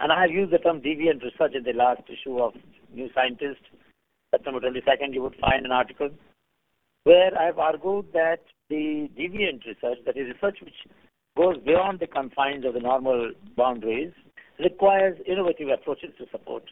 And 0.00 0.10
I 0.10 0.22
have 0.22 0.30
used 0.30 0.52
the 0.52 0.58
term 0.58 0.80
deviant 0.80 1.22
research 1.22 1.54
in 1.54 1.62
the 1.62 1.72
last 1.72 2.02
issue 2.08 2.40
of 2.40 2.54
New 2.92 3.08
Scientist, 3.14 3.60
September 4.30 4.60
22nd, 4.60 5.14
you 5.14 5.22
would 5.22 5.36
find 5.40 5.64
an 5.64 5.72
article 5.72 6.10
where 7.04 7.36
I 7.38 7.46
have 7.46 7.58
argued 7.58 8.06
that 8.12 8.40
the 8.68 9.08
deviant 9.16 9.64
research, 9.66 9.98
that 10.06 10.16
is 10.16 10.34
research 10.34 10.58
which 10.62 10.74
goes 11.36 11.56
beyond 11.64 12.00
the 12.00 12.06
confines 12.06 12.64
of 12.64 12.74
the 12.74 12.80
normal 12.80 13.32
boundaries, 13.56 14.12
requires 14.58 15.18
innovative 15.26 15.68
approaches 15.68 16.10
to 16.18 16.26
support 16.30 16.64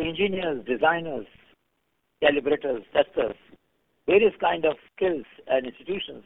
engineers, 0.00 0.64
designers, 0.66 1.26
calibrators, 2.22 2.82
testers, 2.92 3.36
various 4.06 4.32
kind 4.40 4.64
of 4.64 4.76
skills 4.94 5.24
and 5.46 5.66
institutions 5.66 6.24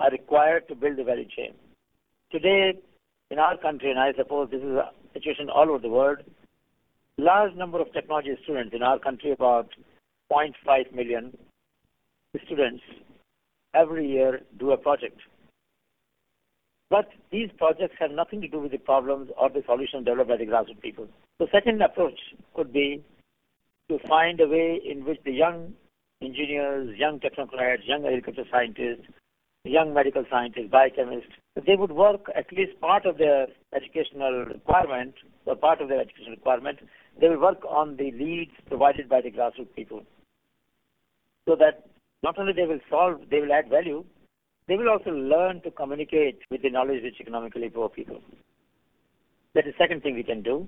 are 0.00 0.10
required 0.10 0.66
to 0.68 0.74
build 0.74 0.96
the 0.96 1.04
value 1.04 1.28
chain. 1.36 1.54
Today, 2.30 2.74
in 3.30 3.38
our 3.38 3.56
country, 3.56 3.90
and 3.90 3.98
I 3.98 4.12
suppose 4.16 4.50
this 4.50 4.62
is 4.62 4.76
a 4.76 4.90
situation 5.12 5.48
all 5.48 5.68
over 5.68 5.78
the 5.78 5.88
world, 5.88 6.18
large 7.18 7.54
number 7.54 7.80
of 7.80 7.92
technology 7.92 8.36
students 8.42 8.74
in 8.74 8.82
our 8.82 8.98
country, 8.98 9.30
about 9.30 9.68
0.5 10.32 10.92
million 10.92 11.36
students 12.44 12.82
every 13.74 14.08
year 14.08 14.40
do 14.58 14.72
a 14.72 14.76
project. 14.76 15.18
But 16.94 17.08
these 17.32 17.50
projects 17.58 17.96
have 17.98 18.12
nothing 18.12 18.40
to 18.42 18.46
do 18.46 18.60
with 18.60 18.70
the 18.70 18.78
problems 18.78 19.28
or 19.36 19.50
the 19.50 19.64
solutions 19.66 20.04
developed 20.04 20.30
by 20.30 20.36
the 20.36 20.46
grassroots 20.46 20.80
people. 20.80 21.08
The 21.40 21.48
second 21.50 21.82
approach 21.82 22.20
could 22.54 22.72
be 22.72 23.02
to 23.88 23.98
find 24.06 24.40
a 24.40 24.46
way 24.46 24.80
in 24.88 25.04
which 25.04 25.18
the 25.24 25.32
young 25.32 25.74
engineers, 26.22 26.96
young 26.96 27.18
technocrats, 27.18 27.84
young 27.84 28.06
agriculture 28.06 28.44
scientists, 28.48 29.08
young 29.64 29.92
medical 29.92 30.24
scientists, 30.30 30.70
biochemists, 30.70 31.34
they 31.66 31.74
would 31.74 31.90
work 31.90 32.30
at 32.36 32.52
least 32.52 32.80
part 32.80 33.06
of 33.06 33.18
their 33.18 33.48
educational 33.74 34.44
requirement 34.44 35.14
or 35.46 35.56
part 35.56 35.80
of 35.80 35.88
their 35.88 36.00
educational 36.00 36.36
requirement, 36.36 36.78
they 37.20 37.28
will 37.28 37.40
work 37.40 37.64
on 37.68 37.96
the 37.96 38.12
leads 38.12 38.52
provided 38.68 39.08
by 39.08 39.20
the 39.20 39.32
grassroots 39.32 39.74
people. 39.74 40.04
So 41.48 41.56
that 41.56 41.88
not 42.22 42.38
only 42.38 42.52
they 42.52 42.66
will 42.66 42.84
solve, 42.88 43.22
they 43.32 43.40
will 43.40 43.52
add 43.52 43.68
value, 43.68 44.04
they 44.66 44.76
will 44.76 44.88
also 44.88 45.10
learn 45.10 45.60
to 45.62 45.70
communicate 45.70 46.38
with 46.50 46.62
the 46.62 46.70
knowledge 46.70 47.02
rich 47.02 47.16
economically 47.20 47.68
poor 47.68 47.88
people. 47.88 48.20
That 49.54 49.66
is 49.66 49.74
the 49.74 49.84
second 49.84 50.02
thing 50.02 50.14
we 50.14 50.22
can 50.22 50.42
do. 50.42 50.66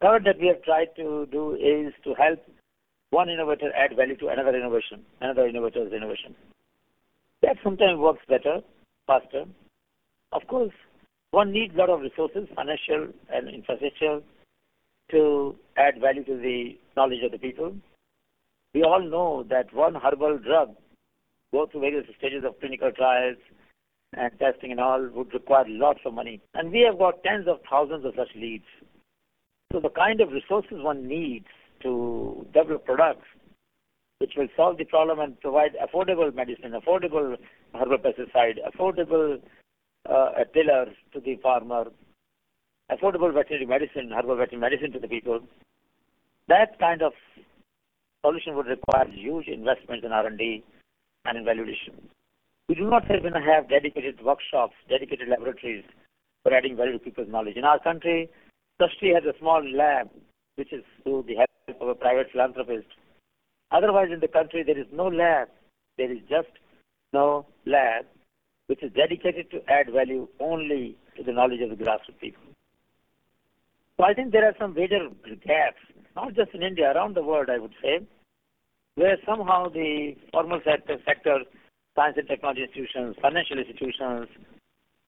Third 0.00 0.24
that 0.24 0.38
we 0.40 0.48
have 0.48 0.62
tried 0.62 0.88
to 0.96 1.26
do 1.30 1.54
is 1.54 1.92
to 2.04 2.14
help 2.14 2.40
one 3.10 3.28
innovator 3.28 3.72
add 3.74 3.96
value 3.96 4.16
to 4.16 4.28
another 4.28 4.56
innovation, 4.56 5.04
another 5.20 5.46
innovator's 5.46 5.92
innovation. 5.92 6.34
That 7.42 7.56
sometimes 7.62 7.98
works 7.98 8.22
better, 8.28 8.60
faster. 9.06 9.44
Of 10.32 10.46
course, 10.48 10.72
one 11.30 11.52
needs 11.52 11.74
a 11.74 11.78
lot 11.78 11.90
of 11.90 12.00
resources, 12.00 12.48
financial 12.54 13.08
and 13.32 13.48
infrastructure, 13.48 14.20
to 15.10 15.56
add 15.76 16.00
value 16.00 16.24
to 16.24 16.36
the 16.36 16.78
knowledge 16.96 17.22
of 17.24 17.32
the 17.32 17.38
people. 17.38 17.74
We 18.74 18.82
all 18.82 19.02
know 19.02 19.44
that 19.48 19.72
one 19.74 19.94
herbal 19.94 20.38
drug 20.38 20.76
go 21.52 21.66
through 21.66 21.80
various 21.80 22.06
stages 22.18 22.44
of 22.44 22.58
clinical 22.60 22.90
trials 22.92 23.36
and 24.16 24.32
testing 24.38 24.70
and 24.72 24.80
all 24.80 25.08
would 25.14 25.32
require 25.32 25.64
lots 25.68 26.00
of 26.04 26.14
money. 26.14 26.40
And 26.54 26.72
we 26.72 26.80
have 26.80 26.98
got 26.98 27.22
tens 27.22 27.46
of 27.46 27.58
thousands 27.68 28.04
of 28.04 28.14
such 28.16 28.34
leads. 28.34 28.64
So 29.72 29.80
the 29.80 29.90
kind 29.90 30.20
of 30.20 30.32
resources 30.32 30.78
one 30.82 31.06
needs 31.06 31.46
to 31.82 32.46
develop 32.52 32.84
products 32.84 33.26
which 34.18 34.34
will 34.36 34.48
solve 34.54 34.76
the 34.76 34.84
problem 34.84 35.18
and 35.18 35.40
provide 35.40 35.70
affordable 35.82 36.32
medicine, 36.34 36.72
affordable 36.72 37.36
herbal 37.74 37.98
pesticide, 37.98 38.56
affordable 38.68 39.40
uh, 40.08 40.30
tillers 40.52 40.94
to 41.14 41.20
the 41.20 41.36
farmer, 41.36 41.86
affordable 42.92 43.32
veterinary 43.32 43.64
medicine, 43.64 44.10
herbal 44.14 44.36
veterinary 44.36 44.70
medicine 44.70 44.92
to 44.92 44.98
the 44.98 45.08
people. 45.08 45.40
That 46.48 46.78
kind 46.78 47.00
of 47.00 47.12
solution 48.22 48.56
would 48.56 48.66
require 48.66 49.08
huge 49.08 49.48
investments 49.48 50.04
in 50.04 50.12
R&D 50.12 50.64
and 51.24 51.38
in 51.38 51.44
valuation. 51.44 52.08
We 52.68 52.74
do 52.74 52.88
not 52.88 53.04
even 53.10 53.32
have 53.32 53.68
dedicated 53.68 54.22
workshops, 54.22 54.74
dedicated 54.88 55.28
laboratories 55.28 55.84
for 56.42 56.54
adding 56.54 56.76
value 56.76 56.92
to 56.92 56.98
people's 56.98 57.28
knowledge. 57.28 57.56
In 57.56 57.64
our 57.64 57.78
country, 57.80 58.28
Srishti 58.80 59.14
has 59.14 59.24
a 59.24 59.38
small 59.38 59.62
lab, 59.76 60.08
which 60.56 60.72
is 60.72 60.84
through 61.02 61.24
the 61.26 61.34
help 61.36 61.80
of 61.80 61.88
a 61.88 61.94
private 61.94 62.28
philanthropist. 62.32 62.86
Otherwise, 63.70 64.08
in 64.12 64.20
the 64.20 64.28
country, 64.28 64.62
there 64.62 64.78
is 64.78 64.86
no 64.92 65.08
lab. 65.08 65.48
There 65.98 66.10
is 66.10 66.18
just 66.28 66.48
no 67.12 67.46
lab 67.66 68.06
which 68.66 68.82
is 68.84 68.92
dedicated 68.92 69.50
to 69.50 69.58
add 69.68 69.92
value 69.92 70.28
only 70.38 70.96
to 71.16 71.24
the 71.24 71.32
knowledge 71.32 71.60
of 71.60 71.70
the 71.70 71.84
grassroots 71.84 72.20
people. 72.20 72.42
So 73.96 74.04
I 74.04 74.14
think 74.14 74.30
there 74.30 74.46
are 74.46 74.54
some 74.60 74.74
major 74.74 75.08
gaps, 75.44 75.82
not 76.14 76.34
just 76.34 76.54
in 76.54 76.62
India, 76.62 76.92
around 76.94 77.16
the 77.16 77.22
world, 77.22 77.48
I 77.50 77.58
would 77.58 77.74
say, 77.82 78.06
where 78.94 79.16
somehow 79.26 79.68
the 79.68 80.16
formal 80.32 80.60
sector, 80.64 81.40
science 81.94 82.16
and 82.16 82.28
technology 82.28 82.62
institutions, 82.62 83.16
financial 83.20 83.58
institutions, 83.58 84.28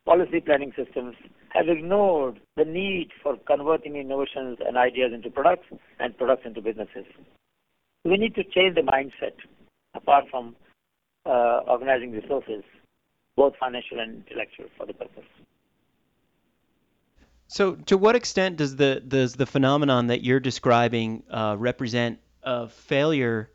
policy 0.04 0.40
planning 0.40 0.72
systems 0.76 1.14
have 1.50 1.68
ignored 1.68 2.40
the 2.56 2.64
need 2.64 3.10
for 3.22 3.36
converting 3.46 3.96
innovations 3.96 4.58
and 4.66 4.76
ideas 4.76 5.12
into 5.12 5.30
products 5.30 5.66
and 6.00 6.16
products 6.16 6.42
into 6.44 6.60
businesses. 6.60 7.04
We 8.04 8.16
need 8.16 8.34
to 8.34 8.42
change 8.44 8.74
the 8.74 8.82
mindset 8.82 9.34
apart 9.94 10.24
from 10.30 10.56
uh, 11.24 11.60
organizing 11.68 12.12
resources, 12.12 12.64
both 13.36 13.54
financial 13.60 14.00
and 14.00 14.24
intellectual, 14.26 14.66
for 14.76 14.86
the 14.86 14.94
purpose. 14.94 15.24
So, 17.46 17.74
to 17.86 17.98
what 17.98 18.16
extent 18.16 18.56
does 18.56 18.76
the 18.76 19.00
does 19.06 19.34
the 19.34 19.46
phenomenon 19.46 20.06
that 20.06 20.24
you're 20.24 20.40
describing 20.40 21.22
uh, 21.30 21.54
represent 21.58 22.18
a 22.42 22.68
failure 22.68 23.50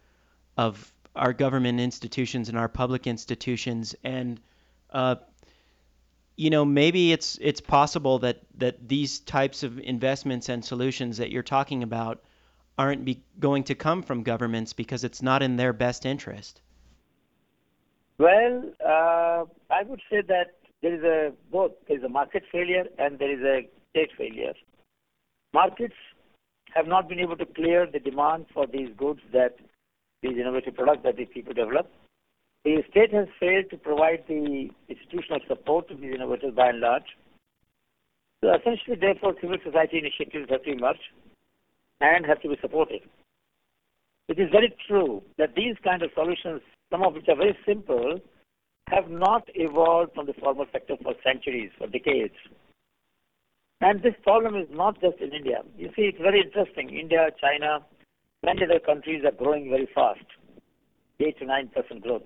of 0.58 0.92
our 1.16 1.34
government 1.34 1.80
institutions 1.80 2.50
and 2.50 2.58
our 2.58 2.68
public 2.68 3.08
institutions, 3.08 3.96
and 4.04 4.40
uh, 4.92 5.16
you 6.36 6.50
know 6.50 6.66
maybe 6.66 7.12
it's 7.12 7.38
it's 7.42 7.62
possible 7.62 8.20
that 8.20 8.42
that 8.56 8.88
these 8.88 9.20
types 9.20 9.64
of 9.64 9.80
investments 9.80 10.50
and 10.50 10.64
solutions 10.64 11.18
that 11.18 11.32
you're 11.32 11.44
talking 11.44 11.84
about 11.84 12.24
aren't 12.78 13.06
be, 13.06 13.24
going 13.40 13.64
to 13.64 13.76
come 13.76 14.04
from 14.04 14.24
governments 14.24 14.74
because 14.74 15.04
it's 15.04 15.22
not 15.22 15.42
in 15.42 15.56
their 15.56 15.74
best 15.74 16.06
interest. 16.06 16.62
Well, 18.20 18.64
uh, 18.86 19.46
I 19.70 19.84
would 19.84 20.02
say 20.10 20.22
that 20.22 20.56
there 20.82 20.96
is 20.96 21.04
a 21.04 21.34
both 21.52 21.72
there 21.88 21.98
is 21.98 22.04
a 22.04 22.10
market 22.10 22.44
failure 22.52 22.86
and 22.98 23.20
there 23.20 23.32
is 23.32 23.44
a 23.44 23.70
state 23.92 24.10
failure. 24.18 24.54
Markets 25.54 25.96
have 26.74 26.88
not 26.88 27.08
been 27.10 27.20
able 27.20 27.38
to 27.38 27.46
clear 27.46 27.88
the 27.92 28.00
demand 28.00 28.46
for 28.54 28.68
these 28.68 28.90
goods 28.96 29.22
that 29.34 29.58
these 30.22 30.38
innovative 30.38 30.76
products 30.76 31.02
that 31.04 31.18
these 31.18 31.28
people 31.34 31.54
develop. 31.54 31.90
The 32.66 32.84
state 32.90 33.14
has 33.14 33.28
failed 33.40 33.70
to 33.70 33.78
provide 33.78 34.24
the 34.28 34.70
institutional 34.90 35.40
support 35.48 35.88
to 35.90 35.96
these 35.96 36.16
innovators 36.16 36.54
by 36.56 36.70
and 36.70 36.80
large. 36.80 37.16
So 38.44 38.54
essentially, 38.54 38.98
therefore, 39.00 39.36
civil 39.42 39.58
society 39.64 40.00
initiatives 40.00 40.50
have 40.50 40.64
to 40.64 40.72
emerge 40.72 41.00
and 42.02 42.26
have 42.26 42.42
to 42.42 42.50
be 42.50 42.58
supported. 42.62 43.02
It 44.28 44.40
is 44.40 44.50
very 44.52 44.76
true 44.88 45.24
that 45.38 45.56
these 45.56 45.76
kind 45.84 46.04
of 46.04 46.12
solutions, 46.14 46.62
some 46.92 47.04
of 47.04 47.14
which 47.14 47.30
are 47.30 47.36
very 47.36 47.58
simple, 47.66 48.20
have 48.90 49.10
not 49.10 49.48
evolved 49.56 50.14
from 50.14 50.26
the 50.26 50.34
formal 50.34 50.66
sector 50.72 50.96
for 51.02 51.14
centuries, 51.24 51.72
for 51.78 51.88
decades. 51.88 52.36
And 53.82 54.02
this 54.02 54.16
problem 54.24 54.56
is 54.56 54.68
not 54.72 55.00
just 55.02 55.20
in 55.20 55.32
India. 55.32 55.62
You 55.78 55.90
see, 55.96 56.04
it's 56.04 56.18
very 56.22 56.42
interesting. 56.42 56.90
India, 56.90 57.30
China, 57.40 57.86
other 58.50 58.80
countries 58.80 59.24
are 59.26 59.32
growing 59.32 59.70
very 59.70 59.88
fast, 59.94 60.26
8 61.20 61.38
to 61.40 61.46
9% 61.46 62.02
growth. 62.02 62.24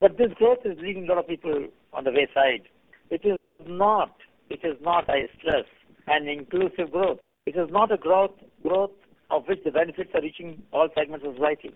But 0.00 0.16
this 0.16 0.32
growth 0.36 0.58
is 0.64 0.78
leaving 0.80 1.04
a 1.04 1.08
lot 1.08 1.18
of 1.18 1.28
people 1.28 1.66
on 1.92 2.04
the 2.04 2.12
wayside. 2.12 2.68
It 3.10 3.22
is 3.24 3.38
not, 3.66 4.14
it 4.48 4.60
is 4.62 4.76
not, 4.80 5.08
I 5.08 5.28
stress, 5.38 5.64
an 6.06 6.28
inclusive 6.28 6.92
growth. 6.92 7.18
It 7.46 7.56
is 7.56 7.68
not 7.70 7.90
a 7.90 7.96
growth, 7.96 8.32
growth 8.62 8.92
of 9.30 9.44
which 9.48 9.64
the 9.64 9.70
benefits 9.70 10.10
are 10.14 10.22
reaching 10.22 10.62
all 10.72 10.88
segments 10.96 11.26
of 11.26 11.34
society. 11.34 11.74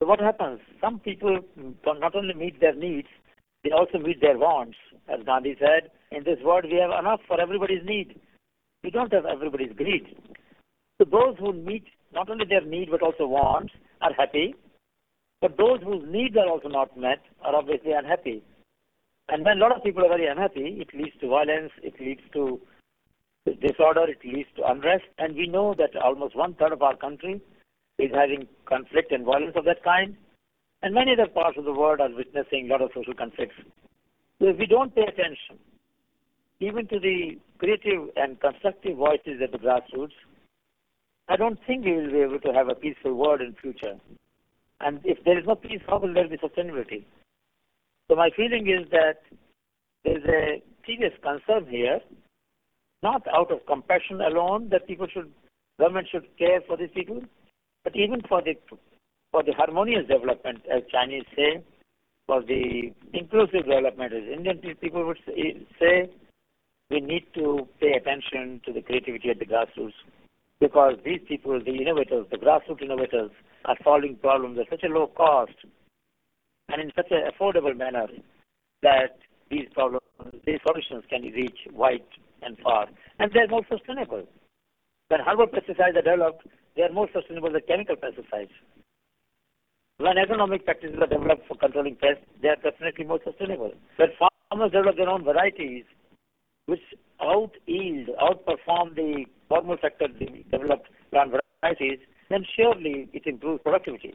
So 0.00 0.08
what 0.08 0.20
happens? 0.20 0.60
Some 0.80 0.98
people 0.98 1.38
not 1.86 2.14
only 2.14 2.34
meet 2.34 2.60
their 2.60 2.74
needs, 2.74 3.08
they 3.64 3.70
also 3.70 3.98
meet 3.98 4.20
their 4.20 4.36
wants. 4.36 4.76
As 5.08 5.24
Gandhi 5.24 5.56
said, 5.58 5.90
in 6.10 6.24
this 6.24 6.38
world 6.44 6.64
we 6.64 6.78
have 6.78 6.90
enough 6.98 7.20
for 7.26 7.40
everybody's 7.40 7.84
need. 7.84 8.20
We 8.82 8.90
don't 8.90 9.12
have 9.12 9.26
everybody's 9.26 9.72
greed. 9.76 10.16
So 10.98 11.04
those 11.04 11.36
who 11.38 11.52
meet 11.52 11.84
not 12.12 12.28
only 12.30 12.44
their 12.44 12.64
need 12.64 12.90
but 12.90 13.02
also 13.02 13.26
wants 13.26 13.72
are 14.00 14.12
happy, 14.12 14.54
but 15.40 15.56
those 15.56 15.80
whose 15.82 16.04
needs 16.06 16.36
are 16.36 16.48
also 16.48 16.68
not 16.68 16.96
met 16.96 17.20
are 17.42 17.54
obviously 17.54 17.92
unhappy. 17.92 18.42
And 19.28 19.44
when 19.44 19.58
a 19.58 19.60
lot 19.60 19.76
of 19.76 19.82
people 19.82 20.04
are 20.04 20.08
very 20.08 20.26
unhappy, 20.26 20.78
it 20.80 20.94
leads 20.94 21.16
to 21.20 21.28
violence, 21.28 21.72
it 21.82 21.94
leads 22.00 22.20
to 22.34 22.60
disorder, 23.60 24.04
it 24.08 24.18
leads 24.24 24.48
to 24.56 24.70
unrest, 24.70 25.04
and 25.18 25.34
we 25.34 25.46
know 25.46 25.74
that 25.78 25.96
almost 25.96 26.36
one 26.36 26.54
third 26.54 26.72
of 26.72 26.82
our 26.82 26.96
country 26.96 27.40
is 27.98 28.10
having 28.14 28.46
conflict 28.66 29.10
and 29.10 29.24
violence 29.24 29.54
of 29.56 29.64
that 29.64 29.82
kind, 29.82 30.16
and 30.82 30.94
many 30.94 31.12
other 31.12 31.30
parts 31.30 31.58
of 31.58 31.64
the 31.64 31.72
world 31.72 32.00
are 32.00 32.14
witnessing 32.14 32.66
a 32.66 32.72
lot 32.72 32.82
of 32.82 32.90
social 32.94 33.14
conflicts. 33.14 33.54
So 34.38 34.48
if 34.48 34.58
we 34.58 34.66
don't 34.66 34.94
pay 34.94 35.02
attention, 35.02 35.58
even 36.60 36.86
to 36.88 37.00
the 37.00 37.38
creative 37.58 38.08
and 38.16 38.40
constructive 38.40 38.96
voices 38.96 39.40
at 39.42 39.52
the 39.52 39.58
grassroots, 39.58 40.14
I 41.32 41.36
don't 41.36 41.58
think 41.66 41.86
we 41.86 41.92
will 41.96 42.10
be 42.10 42.18
able 42.18 42.40
to 42.40 42.52
have 42.52 42.68
a 42.68 42.74
peaceful 42.74 43.14
world 43.14 43.40
in 43.40 43.54
future. 43.54 43.94
And 44.80 45.00
if 45.02 45.24
there 45.24 45.38
is 45.38 45.46
no 45.46 45.54
peace, 45.54 45.80
how 45.88 45.98
will 45.98 46.12
there 46.12 46.28
be 46.28 46.36
sustainability? 46.36 47.04
So 48.10 48.16
my 48.16 48.28
feeling 48.36 48.68
is 48.68 48.90
that 48.90 49.22
there 50.04 50.18
is 50.18 50.24
a 50.24 50.62
serious 50.84 51.14
concern 51.22 51.70
here, 51.70 52.00
not 53.02 53.26
out 53.34 53.50
of 53.50 53.64
compassion 53.64 54.20
alone 54.20 54.68
that 54.72 54.86
people 54.86 55.06
should, 55.10 55.32
government 55.80 56.08
should 56.12 56.26
care 56.36 56.60
for 56.66 56.76
these 56.76 56.90
people, 56.94 57.22
but 57.82 57.96
even 57.96 58.20
for 58.28 58.42
the 58.42 58.54
for 59.30 59.42
the 59.42 59.52
harmonious 59.52 60.06
development, 60.06 60.60
as 60.70 60.82
Chinese 60.92 61.24
say, 61.34 61.64
for 62.26 62.42
the 62.42 62.92
inclusive 63.14 63.64
development, 63.64 64.12
as 64.12 64.24
Indian 64.30 64.58
people 64.58 65.06
would 65.06 65.18
say, 65.80 66.10
we 66.90 67.00
need 67.00 67.24
to 67.32 67.66
pay 67.80 67.92
attention 67.92 68.60
to 68.66 68.72
the 68.74 68.82
creativity 68.82 69.30
at 69.30 69.38
the 69.38 69.46
grassroots 69.46 69.94
because 70.62 70.94
these 71.04 71.18
people, 71.26 71.58
the 71.58 71.74
innovators, 71.74 72.24
the 72.30 72.36
grassroots 72.38 72.82
innovators, 72.82 73.32
are 73.64 73.76
solving 73.82 74.14
problems 74.14 74.58
at 74.60 74.70
such 74.70 74.84
a 74.84 74.94
low 74.94 75.08
cost 75.08 75.58
and 76.68 76.80
in 76.80 76.92
such 76.94 77.10
an 77.10 77.22
affordable 77.26 77.76
manner 77.76 78.06
that 78.82 79.18
these 79.50 79.66
problems, 79.74 80.06
these 80.46 80.60
solutions 80.64 81.02
can 81.10 81.22
reach 81.22 81.58
wide 81.72 82.06
and 82.42 82.56
far. 82.62 82.86
And 83.18 83.32
they're 83.34 83.48
more 83.48 83.66
sustainable. 83.68 84.22
When 85.08 85.20
herbal 85.20 85.48
pesticides 85.48 85.96
are 85.96 86.02
developed, 86.02 86.46
they 86.76 86.82
are 86.82 86.92
more 86.92 87.08
sustainable 87.12 87.50
than 87.50 87.62
chemical 87.66 87.96
pesticides. 87.96 88.54
When 89.98 90.14
agronomic 90.14 90.64
practices 90.64 90.96
are 91.00 91.08
developed 91.08 91.48
for 91.48 91.56
controlling 91.56 91.96
pests, 91.96 92.24
they 92.40 92.48
are 92.48 92.56
definitely 92.62 93.04
more 93.04 93.20
sustainable. 93.24 93.72
When 93.96 94.08
farmers 94.16 94.70
develop 94.70 94.96
their 94.96 95.08
own 95.08 95.24
varieties, 95.24 95.84
which 96.66 96.80
out 97.22 97.52
yield, 97.66 98.08
outperform 98.20 98.94
the 98.94 99.24
formal 99.48 99.76
sector 99.80 100.08
developed 100.50 100.88
plant 101.10 101.32
varieties, 101.62 101.98
then 102.30 102.44
surely 102.56 103.08
it 103.12 103.26
improves 103.26 103.62
productivity. 103.62 104.14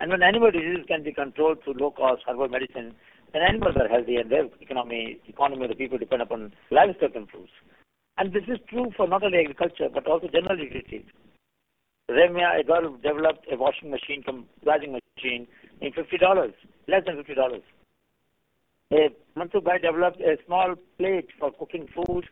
And 0.00 0.10
when 0.10 0.22
animal 0.22 0.50
diseases 0.50 0.86
can 0.86 1.02
be 1.02 1.12
controlled 1.12 1.62
through 1.64 1.74
low-cost 1.74 2.22
herbal 2.26 2.48
medicine, 2.48 2.94
then 3.32 3.42
animals 3.42 3.74
are 3.76 3.88
healthy 3.88 4.16
and 4.16 4.30
their 4.30 4.46
economy, 4.60 5.18
economy 5.26 5.64
of 5.64 5.70
the 5.70 5.76
people 5.76 5.98
depend 5.98 6.22
upon 6.22 6.52
livestock 6.70 7.14
improves. 7.14 7.50
And 8.16 8.32
this 8.32 8.44
is 8.48 8.58
true 8.68 8.90
for 8.96 9.06
not 9.06 9.22
only 9.22 9.38
agriculture, 9.38 9.88
but 9.92 10.06
also 10.06 10.28
general 10.28 10.58
utilities. 10.58 11.04
Remya, 12.10 12.60
a 12.60 12.64
girl 12.64 12.96
developed 12.96 13.46
a 13.52 13.56
washing 13.56 13.90
machine, 13.90 14.22
from 14.22 14.46
washing 14.64 14.92
machine 14.92 15.46
in 15.80 15.92
$50, 15.92 16.52
less 16.88 17.02
than 17.04 17.22
$50. 17.22 17.60
A 18.90 19.10
Mansukh 19.36 19.64
Bhai 19.64 19.78
developed 19.78 20.20
a 20.20 20.38
small 20.46 20.74
plate 20.98 21.28
for 21.38 21.52
cooking 21.52 21.88
food 21.94 22.24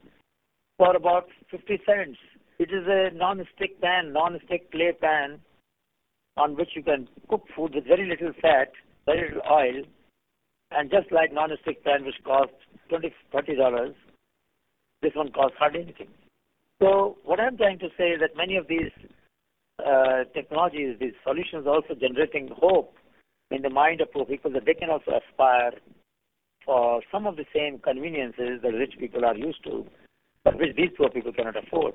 for 0.79 0.97
about 0.97 1.29
50 1.51 1.81
cents. 1.85 2.19
It 2.59 2.71
is 2.73 2.87
a 2.87 3.15
non-stick 3.15 3.81
pan, 3.83 4.13
non-stick 4.15 4.73
clay 4.73 4.93
pan 4.99 5.41
on 6.39 6.57
which 6.57 6.71
you 6.75 6.83
can 6.83 7.09
cook 7.29 7.45
food 7.55 7.75
with 7.75 7.87
very 7.87 8.09
little 8.09 8.33
fat, 8.41 8.73
very 9.05 9.29
little 9.29 9.43
oil, 9.51 9.83
and 10.71 10.91
just 10.91 11.13
like 11.13 11.33
non-stick 11.33 11.85
pan 11.85 12.05
which 12.05 12.23
costs 12.25 12.55
20 12.89 13.13
$30, 13.35 13.95
this 15.03 15.13
one 15.15 15.31
costs 15.33 15.57
hardly 15.59 15.83
anything. 15.83 16.09
So 16.81 17.19
what 17.25 17.39
I'm 17.39 17.57
trying 17.59 17.79
to 17.81 17.89
say 17.99 18.11
is 18.11 18.21
that 18.21 18.37
many 18.37 18.57
of 18.57 18.67
these 18.67 18.91
uh, 19.85 20.25
technologies, 20.33 20.97
these 20.99 21.15
solutions 21.23 21.67
are 21.67 21.75
also 21.75 21.95
generating 21.95 22.49
hope 22.49 22.95
in 23.51 23.61
the 23.61 23.71
mind 23.71 24.01
of 24.01 24.13
poor 24.13 24.25
people 24.25 24.51
that 24.53 24.65
they 24.65 24.75
can 24.75 24.89
also 24.89 25.13
aspire 25.21 25.73
for 26.67 27.01
some 27.11 27.27
of 27.27 27.37
the 27.37 27.47
same 27.55 27.79
conveniences 27.79 28.61
that 28.63 28.75
rich 28.75 28.95
people 28.99 29.25
are 29.25 29.37
used 29.37 29.63
to, 29.65 29.87
but 30.45 30.59
which 30.59 30.77
these 30.77 30.91
poor 30.97 31.09
people 31.09 31.33
cannot 31.33 31.57
afford. 31.57 31.95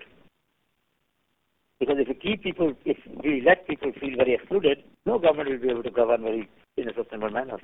Because 1.79 1.97
if 1.99 2.07
we 2.07 2.13
keep 2.13 2.43
people, 2.43 2.73
if 2.85 2.97
we 3.23 3.43
let 3.45 3.67
people 3.67 3.91
feel 3.99 4.15
very 4.15 4.35
excluded, 4.35 4.83
no 5.05 5.19
government 5.19 5.49
will 5.49 5.59
be 5.59 5.69
able 5.69 5.83
to 5.83 5.91
govern 5.91 6.21
very 6.21 6.49
in 6.77 6.89
a 6.89 6.93
sustainable 6.93 7.31
manner. 7.31 7.57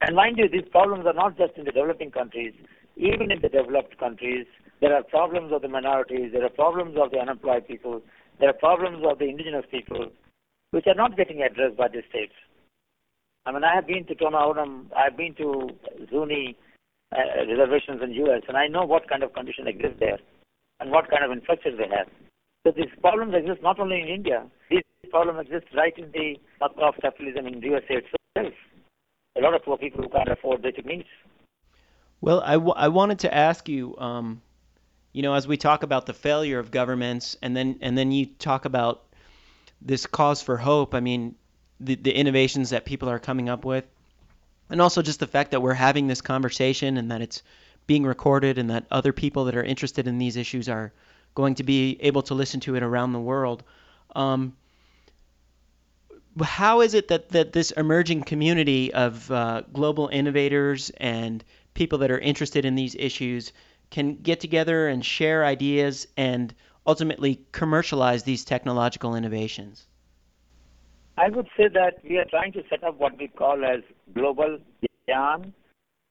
And 0.00 0.14
mind 0.14 0.38
you, 0.38 0.48
these 0.48 0.68
problems 0.70 1.06
are 1.06 1.14
not 1.14 1.36
just 1.36 1.54
in 1.56 1.64
the 1.64 1.72
developing 1.72 2.10
countries. 2.10 2.54
Even 2.96 3.30
in 3.32 3.40
the 3.40 3.48
developed 3.48 3.98
countries, 3.98 4.46
there 4.80 4.94
are 4.94 5.02
problems 5.02 5.52
of 5.52 5.62
the 5.62 5.68
minorities, 5.68 6.30
there 6.32 6.44
are 6.44 6.50
problems 6.50 6.96
of 7.00 7.10
the 7.10 7.18
unemployed 7.18 7.66
people, 7.66 8.00
there 8.38 8.50
are 8.50 8.52
problems 8.52 9.02
of 9.04 9.18
the 9.18 9.24
indigenous 9.24 9.64
people, 9.70 10.10
which 10.70 10.86
are 10.86 10.94
not 10.94 11.16
getting 11.16 11.42
addressed 11.42 11.76
by 11.76 11.88
the 11.88 12.02
states. 12.08 12.34
I 13.48 13.52
mean, 13.52 13.64
I 13.64 13.74
have 13.76 13.86
been 13.86 14.04
to 14.04 14.14
Tona 14.14 14.84
I've 14.94 15.16
been 15.16 15.34
to 15.36 15.70
Zuni 16.10 16.54
uh, 17.16 17.46
reservations 17.48 18.02
in 18.02 18.12
U.S., 18.12 18.42
and 18.46 18.58
I 18.58 18.66
know 18.66 18.84
what 18.84 19.08
kind 19.08 19.22
of 19.22 19.32
condition 19.32 19.66
exists 19.66 19.96
there 19.98 20.18
and 20.80 20.90
what 20.90 21.08
kind 21.08 21.24
of 21.24 21.32
infrastructure 21.32 21.74
they 21.74 21.88
have. 21.96 22.08
So 22.66 22.74
these 22.76 22.92
problems 23.00 23.32
exist 23.34 23.62
not 23.62 23.80
only 23.80 24.02
in 24.02 24.08
India, 24.08 24.44
these 24.68 24.82
problems 25.10 25.40
exist 25.40 25.64
right 25.74 25.96
in 25.96 26.12
the 26.12 26.36
makkah 26.60 26.88
of 26.88 26.96
capitalism 27.00 27.46
in 27.46 27.60
the 27.60 27.68
USA 27.68 28.02
itself. 28.02 28.52
A 29.38 29.40
lot 29.40 29.54
of 29.54 29.64
poor 29.64 29.78
people 29.78 30.02
who 30.02 30.10
can't 30.10 30.28
afford 30.28 30.60
basic 30.60 30.84
needs. 30.84 31.08
Well, 32.20 32.42
I, 32.44 32.54
w- 32.54 32.74
I 32.76 32.88
wanted 32.88 33.20
to 33.20 33.34
ask 33.34 33.66
you, 33.66 33.96
um, 33.96 34.42
you 35.14 35.22
know, 35.22 35.32
as 35.32 35.48
we 35.48 35.56
talk 35.56 35.82
about 35.84 36.04
the 36.04 36.12
failure 36.12 36.58
of 36.58 36.70
governments, 36.70 37.34
and 37.40 37.56
then 37.56 37.78
and 37.80 37.96
then 37.96 38.12
you 38.12 38.26
talk 38.26 38.66
about 38.66 39.06
this 39.80 40.04
cause 40.04 40.42
for 40.42 40.58
hope. 40.58 40.94
I 40.94 41.00
mean, 41.00 41.36
the, 41.80 41.94
the 41.94 42.12
innovations 42.12 42.70
that 42.70 42.84
people 42.84 43.08
are 43.08 43.18
coming 43.18 43.48
up 43.48 43.64
with, 43.64 43.84
and 44.70 44.80
also 44.80 45.02
just 45.02 45.20
the 45.20 45.26
fact 45.26 45.52
that 45.52 45.62
we're 45.62 45.74
having 45.74 46.06
this 46.06 46.20
conversation 46.20 46.96
and 46.96 47.10
that 47.10 47.22
it's 47.22 47.42
being 47.86 48.04
recorded 48.04 48.58
and 48.58 48.70
that 48.70 48.84
other 48.90 49.12
people 49.12 49.46
that 49.46 49.56
are 49.56 49.62
interested 49.62 50.06
in 50.06 50.18
these 50.18 50.36
issues 50.36 50.68
are 50.68 50.92
going 51.34 51.54
to 51.54 51.62
be 51.62 51.96
able 52.00 52.22
to 52.22 52.34
listen 52.34 52.60
to 52.60 52.74
it 52.74 52.82
around 52.82 53.12
the 53.12 53.20
world. 53.20 53.62
Um, 54.14 54.54
how 56.42 56.82
is 56.82 56.94
it 56.94 57.08
that, 57.08 57.30
that 57.30 57.52
this 57.52 57.70
emerging 57.72 58.22
community 58.22 58.92
of 58.92 59.30
uh, 59.30 59.62
global 59.72 60.08
innovators 60.08 60.90
and 60.98 61.42
people 61.74 61.98
that 61.98 62.10
are 62.10 62.18
interested 62.18 62.64
in 62.64 62.74
these 62.74 62.94
issues 62.94 63.52
can 63.90 64.16
get 64.16 64.40
together 64.40 64.88
and 64.88 65.04
share 65.04 65.44
ideas 65.44 66.06
and 66.16 66.54
ultimately 66.86 67.40
commercialize 67.52 68.22
these 68.22 68.44
technological 68.44 69.14
innovations? 69.14 69.86
I 71.18 71.30
would 71.30 71.48
say 71.56 71.66
that 71.74 71.98
we 72.08 72.16
are 72.18 72.24
trying 72.26 72.52
to 72.52 72.62
set 72.70 72.84
up 72.84 72.98
what 72.98 73.18
we 73.18 73.26
call 73.26 73.64
as 73.64 73.80
Global 74.14 74.58
GYAN, 75.08 75.52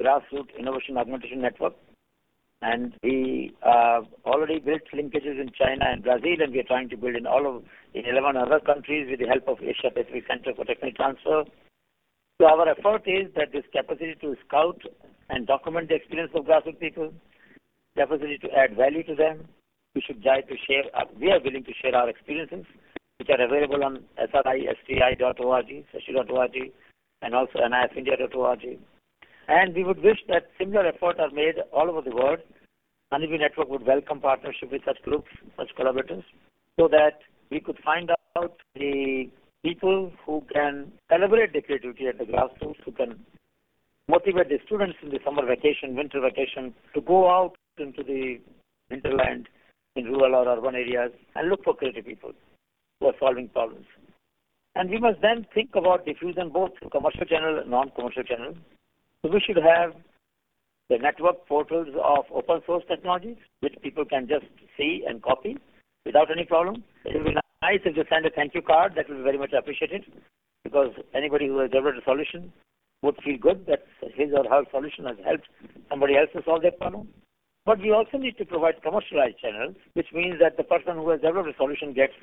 Grassroots 0.01 0.57
Innovation 0.59 0.97
Augmentation 0.97 1.39
Network. 1.41 1.75
And 2.61 2.93
we 3.03 3.55
uh, 3.65 4.01
already 4.25 4.59
built 4.59 4.81
linkages 4.93 5.39
in 5.39 5.51
China 5.57 5.85
and 5.87 6.03
Brazil, 6.03 6.41
and 6.41 6.51
we 6.51 6.59
are 6.59 6.67
trying 6.67 6.89
to 6.89 6.97
build 6.97 7.15
in 7.15 7.25
all 7.25 7.47
of 7.47 7.63
in 7.93 8.03
11 8.05 8.35
other 8.35 8.59
countries 8.59 9.07
with 9.09 9.19
the 9.19 9.27
help 9.27 9.47
of 9.47 9.63
Asia 9.63 9.91
Pacific 9.93 10.25
Center 10.27 10.53
for 10.53 10.65
Technical 10.65 10.91
Transfer. 10.91 11.43
So 12.41 12.47
our 12.47 12.67
effort 12.67 13.03
is 13.05 13.31
that 13.35 13.53
this 13.53 13.63
capacity 13.71 14.15
to 14.19 14.35
scout 14.45 14.81
and 15.29 15.47
document 15.47 15.87
the 15.87 15.95
experience 15.95 16.31
of 16.35 16.45
grassroots 16.45 16.79
people, 16.81 17.13
capacity 17.95 18.39
to 18.39 18.49
add 18.51 18.75
value 18.75 19.03
to 19.03 19.15
them, 19.15 19.47
we 19.95 20.01
should 20.01 20.21
try 20.21 20.41
to 20.41 20.55
share. 20.67 20.83
We 21.17 21.31
are 21.31 21.39
willing 21.39 21.63
to 21.63 21.73
share 21.81 21.95
our 21.95 22.09
experiences 22.09 22.65
which 23.17 23.29
are 23.29 23.41
available 23.41 23.83
on 23.83 24.03
sristi.org, 24.19 25.85
sashi.org, 25.93 26.71
and 27.21 27.33
also 27.33 27.59
nifindia.org. 27.59 28.79
And 29.47 29.73
we 29.73 29.83
would 29.83 30.03
wish 30.03 30.19
that 30.27 30.49
similar 30.59 30.85
efforts 30.85 31.19
are 31.19 31.31
made 31.31 31.55
all 31.71 31.89
over 31.89 32.01
the 32.01 32.15
world. 32.15 32.39
Honeybee 33.11 33.37
Network 33.37 33.69
would 33.69 33.87
welcome 33.87 34.19
partnership 34.19 34.71
with 34.71 34.81
such 34.85 35.01
groups, 35.01 35.29
such 35.57 35.69
collaborators, 35.75 36.23
so 36.77 36.87
that 36.89 37.19
we 37.49 37.59
could 37.59 37.79
find 37.83 38.11
out 38.37 38.57
the 38.75 39.29
people 39.63 40.11
who 40.25 40.43
can 40.53 40.91
celebrate 41.09 41.53
the 41.53 41.61
creativity 41.61 42.07
at 42.07 42.17
the 42.17 42.25
grassroots, 42.25 42.83
who 42.83 42.91
can 42.91 43.17
motivate 44.07 44.49
the 44.49 44.59
students 44.65 44.97
in 45.01 45.09
the 45.09 45.19
summer 45.25 45.45
vacation, 45.45 45.95
winter 45.95 46.19
vacation, 46.19 46.73
to 46.93 47.01
go 47.01 47.29
out 47.29 47.55
into 47.77 48.03
the 48.03 48.39
hinterland 48.89 49.47
in 49.95 50.05
rural 50.05 50.35
or 50.35 50.57
urban 50.57 50.75
areas 50.75 51.11
and 51.35 51.49
look 51.49 51.63
for 51.63 51.73
creative 51.73 52.05
people 52.05 52.33
who 52.99 53.07
are 53.07 53.13
solving 53.19 53.49
problems. 53.49 53.85
And 54.75 54.89
we 54.89 54.99
must 54.99 55.21
then 55.21 55.45
think 55.53 55.71
about 55.75 56.05
diffusion 56.05 56.49
both 56.49 56.71
through 56.79 56.89
commercial 56.89 57.25
channel 57.25 57.59
and 57.59 57.69
non-commercial 57.69 58.23
channel. 58.23 58.53
So 59.21 59.31
we 59.31 59.39
should 59.39 59.57
have 59.57 59.93
the 60.89 60.97
network 60.97 61.47
portals 61.47 61.87
of 62.03 62.25
open 62.31 62.61
source 62.65 62.83
technologies, 62.87 63.37
which 63.61 63.75
people 63.81 64.05
can 64.05 64.27
just 64.27 64.45
see 64.77 65.03
and 65.07 65.21
copy 65.21 65.57
without 66.05 66.31
any 66.31 66.45
problem. 66.45 66.83
It 67.05 67.17
will 67.17 67.25
be 67.25 67.35
nice 67.61 67.81
if 67.85 67.95
they 67.95 68.03
send 68.09 68.25
a 68.25 68.29
thank 68.29 68.53
you 68.53 68.61
card. 68.61 68.93
That 68.95 69.09
will 69.09 69.17
be 69.17 69.23
very 69.23 69.37
much 69.37 69.51
appreciated 69.51 70.05
because 70.63 70.93
anybody 71.13 71.47
who 71.47 71.59
has 71.59 71.71
developed 71.71 71.97
a 71.99 72.03
solution 72.03 72.53
would 73.01 73.17
feel 73.23 73.37
good 73.37 73.65
that 73.67 73.85
his 74.15 74.29
or 74.33 74.47
her 74.49 74.63
solution 74.71 75.05
has 75.05 75.17
helped 75.25 75.47
somebody 75.89 76.17
else 76.17 76.29
to 76.33 76.43
solve 76.43 76.61
their 76.61 76.71
problem. 76.71 77.07
But 77.65 77.79
we 77.79 77.91
also 77.91 78.17
need 78.17 78.37
to 78.37 78.45
provide 78.45 78.81
commercialized 78.81 79.39
channels, 79.39 79.75
which 79.93 80.07
means 80.13 80.35
that 80.39 80.55
the 80.55 80.63
person 80.63 80.95
who 80.95 81.09
has 81.09 81.21
developed 81.21 81.49
a 81.49 81.57
solution 81.57 81.93
gets 81.93 82.13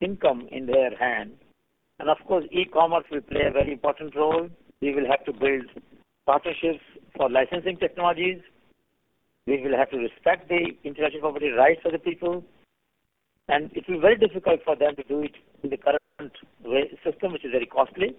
income 0.00 0.48
in 0.50 0.66
their 0.66 0.96
hand. 0.96 1.32
And 1.98 2.10
of 2.10 2.18
course, 2.26 2.44
e-commerce 2.52 3.04
will 3.10 3.22
play 3.22 3.42
a 3.48 3.52
very 3.52 3.72
important 3.72 4.14
role. 4.14 4.48
We 4.80 4.94
will 4.94 5.06
have 5.08 5.24
to 5.24 5.32
build 5.32 5.66
partnerships 6.26 6.84
for 7.16 7.30
licensing 7.30 7.78
technologies. 7.78 8.40
We 9.46 9.62
will 9.62 9.76
have 9.76 9.90
to 9.90 9.96
respect 9.96 10.48
the 10.48 10.76
intellectual 10.84 11.20
property 11.20 11.48
rights 11.48 11.80
of 11.84 11.92
the 11.92 11.98
people. 11.98 12.44
And 13.48 13.70
it 13.72 13.84
will 13.88 13.96
be 13.96 14.00
very 14.00 14.18
difficult 14.18 14.60
for 14.64 14.76
them 14.76 14.96
to 14.96 15.04
do 15.04 15.22
it 15.22 15.36
in 15.62 15.70
the 15.70 15.76
current 15.78 16.00
system, 17.04 17.32
which 17.32 17.44
is 17.44 17.52
very 17.52 17.66
costly. 17.66 18.16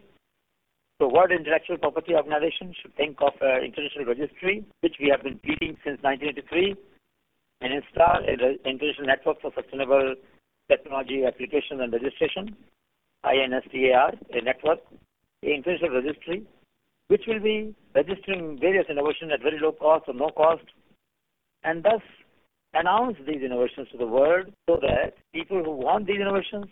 So 0.99 1.13
World 1.13 1.31
Intellectual 1.31 1.77
Property 1.77 2.15
Organization 2.15 2.73
should 2.81 2.95
think 2.95 3.17
of 3.21 3.33
an 3.41 3.63
international 3.63 4.05
registry, 4.05 4.65
which 4.81 4.95
we 4.99 5.09
have 5.09 5.21
been 5.21 5.37
pleading 5.39 5.77
since 5.85 6.01
1983, 6.01 6.75
and 7.61 7.73
install 7.73 8.17
an 8.25 8.57
international 8.65 9.05
network 9.05 9.41
for 9.41 9.51
sustainable 9.53 10.15
Technology 10.69 11.23
Application 11.25 11.82
and 11.82 11.93
Registration, 11.93 12.56
INSTAR, 13.25 14.13
a 14.32 14.41
network, 14.41 14.80
a 15.43 15.53
international 15.53 15.91
registry, 15.91 16.45
which 17.08 17.23
will 17.27 17.39
be 17.39 17.75
registering 17.95 18.58
various 18.60 18.86
innovations 18.89 19.32
at 19.34 19.41
very 19.41 19.60
low 19.60 19.71
cost 19.71 20.06
or 20.08 20.13
no 20.13 20.30
cost, 20.30 20.63
and 21.63 21.84
thus 21.84 22.01
announce 22.73 23.17
these 23.25 23.41
innovations 23.41 23.88
to 23.91 23.97
the 23.97 24.06
world 24.06 24.47
so 24.67 24.77
that 24.82 25.13
people 25.34 25.63
who 25.63 25.71
want 25.71 26.06
these 26.08 26.19
innovations 26.19 26.65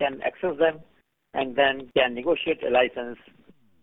can 0.00 0.20
access 0.22 0.58
them 0.58 0.80
and 1.34 1.56
then 1.56 1.90
can 1.96 2.14
negotiate 2.14 2.62
a 2.64 2.70
license 2.70 3.18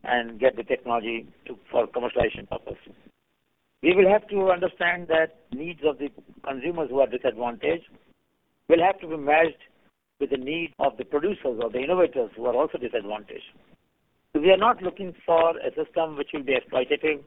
and 0.04 0.40
get 0.40 0.56
the 0.56 0.64
technology 0.64 1.28
to, 1.46 1.58
for 1.72 1.88
commercialization 1.88 2.48
purpose. 2.50 2.78
We 3.82 3.96
will 3.96 4.10
have 4.10 4.28
to 4.30 4.52
understand 4.52 5.08
that 5.08 5.40
needs 5.54 5.82
of 5.88 6.00
the 6.00 6.10
consumers 6.44 6.90
who 6.90 7.00
are 7.00 7.08
disadvantaged 7.08 7.90
will 8.70 8.84
have 8.84 9.00
to 9.00 9.08
be 9.08 9.18
matched 9.18 9.62
with 10.20 10.32
the 10.32 10.38
need 10.38 10.74
of 10.80 10.98
the 10.98 11.06
producers 11.06 11.60
or 11.62 11.70
the 11.70 11.80
innovators 11.80 12.32
who 12.36 12.46
are 12.46 12.56
also 12.56 12.78
disadvantaged. 12.78 13.52
So 14.34 14.42
we 14.42 14.52
are 14.52 14.58
not 14.58 14.82
looking 14.82 15.14
for 15.26 15.58
a 15.58 15.70
system 15.76 16.18
which 16.18 16.30
will 16.34 16.44
be 16.44 16.58
exploitative, 16.58 17.24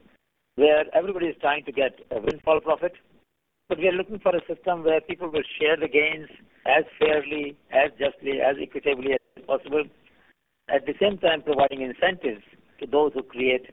where 0.55 0.85
everybody 0.93 1.27
is 1.27 1.35
trying 1.41 1.65
to 1.65 1.71
get 1.71 1.99
a 2.11 2.19
windfall 2.19 2.59
profit, 2.61 2.93
but 3.69 3.77
we 3.77 3.87
are 3.87 3.93
looking 3.93 4.19
for 4.19 4.35
a 4.35 4.45
system 4.53 4.83
where 4.83 5.01
people 5.01 5.29
will 5.31 5.43
share 5.59 5.77
the 5.77 5.87
gains 5.87 6.27
as 6.65 6.83
fairly, 6.99 7.55
as 7.71 7.91
justly, 7.97 8.41
as 8.41 8.57
equitably 8.61 9.13
as 9.13 9.45
possible, 9.45 9.83
at 10.69 10.85
the 10.85 10.93
same 10.99 11.17
time 11.17 11.41
providing 11.41 11.81
incentives 11.81 12.43
to 12.79 12.85
those 12.85 13.13
who 13.13 13.23
create 13.23 13.67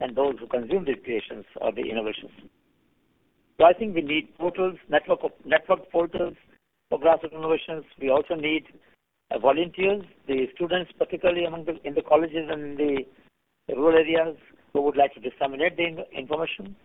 and 0.00 0.16
those 0.16 0.34
who 0.40 0.46
consume 0.46 0.84
these 0.84 1.02
creations 1.04 1.44
or 1.60 1.72
the 1.72 1.82
innovations. 1.82 2.32
So 3.58 3.64
I 3.64 3.72
think 3.72 3.94
we 3.94 4.02
need 4.02 4.36
portals, 4.36 4.76
network 4.88 5.90
portals 5.92 6.34
for 6.92 7.00
grassroots 7.00 7.32
innovations. 7.32 7.84
We 7.98 8.10
also 8.10 8.34
need 8.34 8.64
uh, 9.30 9.38
volunteers, 9.38 10.04
the 10.28 10.46
students, 10.54 10.92
particularly 10.98 11.46
among 11.46 11.64
the 11.64 11.80
in 11.88 11.94
the 11.94 12.02
colleges 12.02 12.50
and 12.50 12.76
the 12.76 13.06
rural 13.74 13.96
areas, 13.96 14.36
who 14.72 14.82
would 14.82 14.96
like 14.96 15.14
to 15.14 15.20
disseminate 15.20 15.78
the 15.78 16.04
information, 16.12 16.76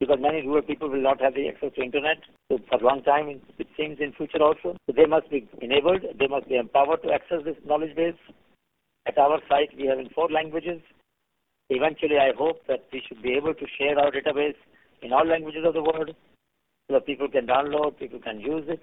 because 0.00 0.16
many 0.18 0.46
rural 0.46 0.62
people 0.62 0.88
will 0.88 1.02
not 1.02 1.20
have 1.20 1.34
the 1.34 1.48
access 1.48 1.70
to 1.74 1.82
internet 1.82 2.16
so 2.50 2.58
for 2.70 2.78
a 2.80 2.86
long 2.86 3.02
time. 3.02 3.28
It 3.58 3.68
seems 3.76 3.98
in 4.00 4.12
future 4.12 4.42
also, 4.42 4.76
so 4.86 4.92
they 4.96 5.04
must 5.04 5.28
be 5.30 5.46
enabled. 5.60 6.00
They 6.18 6.28
must 6.28 6.48
be 6.48 6.56
empowered 6.56 7.02
to 7.02 7.12
access 7.12 7.44
this 7.44 7.56
knowledge 7.66 7.94
base. 7.94 8.22
At 9.04 9.18
our 9.18 9.40
site, 9.50 9.76
we 9.76 9.86
have 9.88 9.98
in 9.98 10.08
four 10.14 10.30
languages. 10.30 10.80
Eventually, 11.68 12.16
I 12.16 12.32
hope 12.38 12.66
that 12.68 12.84
we 12.90 13.02
should 13.06 13.20
be 13.20 13.34
able 13.34 13.52
to 13.52 13.66
share 13.78 13.98
our 13.98 14.10
database 14.10 14.56
in 15.02 15.12
all 15.12 15.26
languages 15.26 15.64
of 15.66 15.74
the 15.74 15.82
world 15.82 16.14
so 16.88 16.94
that 16.94 17.04
people 17.04 17.28
can 17.28 17.46
download, 17.46 17.98
people 17.98 18.20
can 18.20 18.40
use 18.40 18.64
it. 18.68 18.80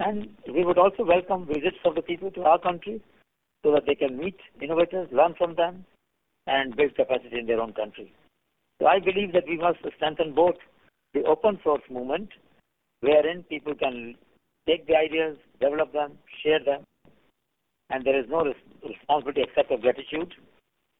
And 0.00 0.28
we 0.52 0.64
would 0.64 0.78
also 0.78 1.04
welcome 1.04 1.46
visits 1.46 1.76
of 1.84 1.94
the 1.94 2.00
people 2.00 2.30
to 2.30 2.42
our 2.44 2.58
country 2.58 3.02
so 3.62 3.70
that 3.72 3.82
they 3.86 3.94
can 3.94 4.16
meet 4.16 4.36
innovators, 4.60 5.08
learn 5.12 5.34
from 5.36 5.54
them, 5.56 5.84
and 6.46 6.74
build 6.74 6.96
capacity 6.96 7.38
in 7.38 7.46
their 7.46 7.60
own 7.60 7.74
country. 7.74 8.10
So 8.80 8.86
I 8.86 8.98
believe 8.98 9.34
that 9.34 9.44
we 9.46 9.58
must 9.58 9.80
strengthen 9.96 10.34
both 10.34 10.54
the 11.12 11.22
open 11.24 11.60
source 11.62 11.82
movement, 11.90 12.30
wherein 13.00 13.42
people 13.42 13.74
can 13.74 14.14
take 14.66 14.86
the 14.86 14.96
ideas, 14.96 15.36
develop 15.60 15.92
them, 15.92 16.12
share 16.42 16.64
them, 16.64 16.82
and 17.90 18.02
there 18.02 18.18
is 18.18 18.26
no 18.30 18.42
responsibility 18.88 19.42
except 19.42 19.70
of 19.70 19.82
gratitude, 19.82 20.32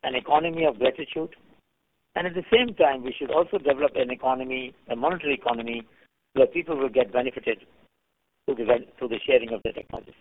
an 0.02 0.14
economy 0.14 0.66
of 0.66 0.78
gratitude. 0.78 1.34
And 2.16 2.26
at 2.26 2.34
the 2.34 2.44
same 2.52 2.74
time, 2.74 3.02
we 3.02 3.14
should 3.18 3.30
also 3.30 3.56
develop 3.56 3.92
an 3.94 4.10
economy, 4.10 4.74
a 4.90 4.96
monetary 4.96 5.34
economy, 5.34 5.86
where 6.34 6.46
people 6.46 6.76
will 6.76 6.90
get 6.90 7.14
benefited 7.14 7.60
through 8.54 8.66
the, 8.66 8.86
through 8.98 9.08
the 9.08 9.18
sharing 9.26 9.52
of 9.52 9.62
the 9.62 9.72
technologies. 9.72 10.14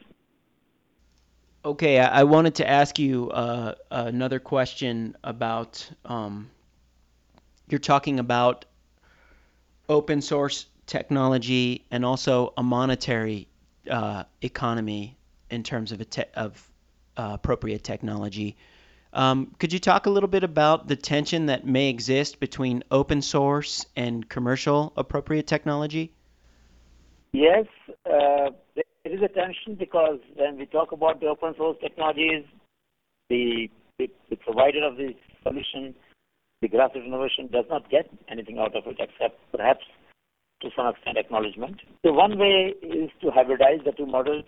Okay, 1.66 2.00
I, 2.00 2.22
I 2.22 2.24
wanted 2.24 2.56
to 2.56 2.70
ask 2.70 2.98
you 2.98 3.30
uh, 3.32 3.76
another 3.92 4.40
question 4.40 5.16
about 5.24 5.90
um, 6.06 6.50
you're 7.68 7.80
talking 7.80 8.20
about 8.20 8.66
open 9.88 10.22
source 10.22 10.68
technology 10.86 11.86
and 11.92 12.06
also 12.06 12.54
a 12.58 12.64
monetary 12.64 13.48
uh, 13.90 14.24
economy 14.42 15.18
in 15.50 15.64
terms 15.64 15.92
of, 15.92 16.10
te- 16.10 16.24
of 16.36 16.72
uh, 17.18 17.32
appropriate 17.34 17.84
technology. 17.84 18.56
Um, 19.12 19.56
could 19.58 19.74
you 19.74 19.80
talk 19.80 20.06
a 20.06 20.10
little 20.10 20.30
bit 20.30 20.44
about 20.44 20.88
the 20.88 20.96
tension 20.96 21.48
that 21.48 21.66
may 21.66 21.90
exist 21.90 22.40
between 22.40 22.84
open 22.92 23.22
source 23.22 23.88
and 23.96 24.28
commercial 24.30 24.94
appropriate 24.96 25.48
technology? 25.48 26.14
Yes, 27.32 27.66
uh, 28.06 28.50
there 28.76 28.84
is 29.06 29.22
a 29.22 29.28
tension 29.28 29.76
because 29.78 30.20
when 30.36 30.58
we 30.58 30.66
talk 30.66 30.92
about 30.92 31.20
the 31.20 31.28
open 31.28 31.54
source 31.58 31.78
technologies, 31.82 32.44
the, 33.30 33.70
provider 34.42 34.84
of 34.84 34.98
the 34.98 35.14
solution, 35.44 35.94
the 36.62 36.70
grassroots 36.70 37.06
innovation, 37.06 37.50
does 37.52 37.66
not 37.70 37.90
get 37.90 38.10
anything 38.30 38.58
out 38.58 38.76
of 38.76 38.88
it 38.88 38.98
except 39.00 39.40
perhaps 39.52 39.84
to 40.62 40.70
some 40.76 40.88
extent 40.88 41.18
acknowledgement. 41.18 41.78
So 42.04 42.14
one 42.14 42.40
way 42.40 42.74
is 42.82 43.12
to 43.22 43.28
hybridize 43.28 43.84
the 43.86 43.92
two 43.92 44.08
models 44.08 44.46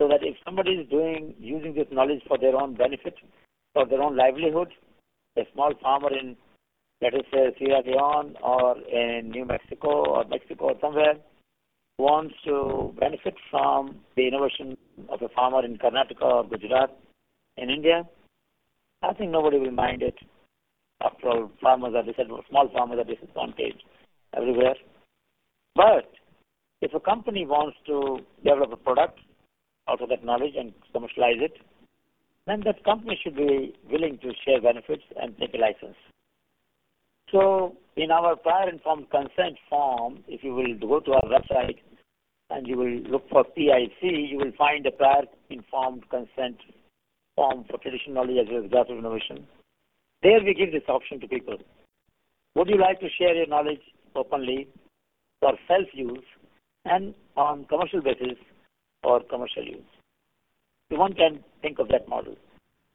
so 0.00 0.08
that 0.08 0.20
if 0.22 0.36
somebody 0.44 0.72
is 0.72 0.88
doing 0.88 1.34
using 1.38 1.74
this 1.74 1.86
knowledge 1.92 2.22
for 2.26 2.38
their 2.38 2.56
own 2.56 2.74
benefit, 2.74 3.14
for 3.72 3.86
their 3.86 4.02
own 4.02 4.16
livelihood, 4.16 4.68
a 5.38 5.42
small 5.52 5.72
farmer 5.80 6.12
in 6.12 6.36
let 7.02 7.14
us 7.14 7.22
say 7.32 7.54
Sierra 7.58 7.82
Leone 7.84 8.36
or 8.42 8.78
in 8.78 9.30
New 9.30 9.44
Mexico 9.44 10.04
or 10.06 10.24
Mexico 10.24 10.66
or 10.66 10.74
somewhere 10.80 11.14
wants 11.98 12.34
to 12.44 12.94
benefit 12.98 13.34
from 13.50 13.96
the 14.16 14.26
innovation 14.26 14.76
of 15.08 15.22
a 15.22 15.28
farmer 15.28 15.64
in 15.64 15.78
Karnataka 15.78 16.22
or 16.22 16.44
Gujarat 16.44 16.90
in 17.56 17.70
India, 17.70 18.04
I 19.02 19.12
think 19.14 19.30
nobody 19.30 19.58
will 19.58 19.70
mind 19.70 20.02
it. 20.02 20.14
After 21.00 21.28
all, 21.28 21.50
farmers 21.60 21.94
are 21.94 22.02
disadvantaged, 22.02 22.48
small 22.48 22.68
farmers 22.72 22.98
are 22.98 23.04
disadvantaged 23.04 23.84
everywhere. 24.36 24.74
But 25.74 26.10
if 26.80 26.94
a 26.94 27.00
company 27.00 27.46
wants 27.46 27.76
to 27.86 28.18
develop 28.42 28.72
a 28.72 28.76
product 28.76 29.20
out 29.88 30.00
of 30.00 30.08
that 30.08 30.24
knowledge 30.24 30.54
and 30.56 30.72
commercialize 30.92 31.38
it, 31.38 31.58
then 32.46 32.62
that 32.64 32.84
company 32.84 33.18
should 33.22 33.36
be 33.36 33.74
willing 33.90 34.18
to 34.18 34.32
share 34.44 34.60
benefits 34.60 35.02
and 35.20 35.36
take 35.38 35.54
a 35.54 35.58
license. 35.58 35.96
So 37.34 37.74
in 37.96 38.12
our 38.12 38.36
prior 38.36 38.68
informed 38.68 39.10
consent 39.10 39.58
form, 39.68 40.22
if 40.28 40.44
you 40.44 40.54
will 40.54 40.78
go 40.78 41.00
to 41.00 41.14
our 41.14 41.22
website 41.22 41.78
and 42.48 42.64
you 42.64 42.76
will 42.76 43.00
look 43.10 43.28
for 43.28 43.42
PIC, 43.42 43.90
you 44.02 44.38
will 44.38 44.52
find 44.56 44.86
a 44.86 44.92
prior 44.92 45.22
informed 45.50 46.08
consent 46.10 46.58
form 47.34 47.64
for 47.68 47.78
traditional 47.78 48.14
knowledge 48.14 48.46
as 48.46 48.46
well 48.48 48.64
as 48.64 48.70
grassroots 48.70 48.98
innovation. 49.00 49.48
There 50.22 50.44
we 50.44 50.54
give 50.54 50.70
this 50.70 50.88
option 50.88 51.18
to 51.20 51.26
people. 51.26 51.56
Would 52.54 52.68
you 52.68 52.78
like 52.78 53.00
to 53.00 53.08
share 53.18 53.34
your 53.34 53.48
knowledge 53.48 53.82
openly 54.14 54.68
for 55.40 55.54
self-use 55.66 56.22
and 56.84 57.14
on 57.36 57.64
commercial 57.64 58.00
basis 58.00 58.38
or 59.02 59.24
commercial 59.24 59.64
use? 59.64 59.82
One 60.90 61.14
can 61.14 61.42
think 61.62 61.80
of 61.80 61.88
that 61.88 62.08
model. 62.08 62.36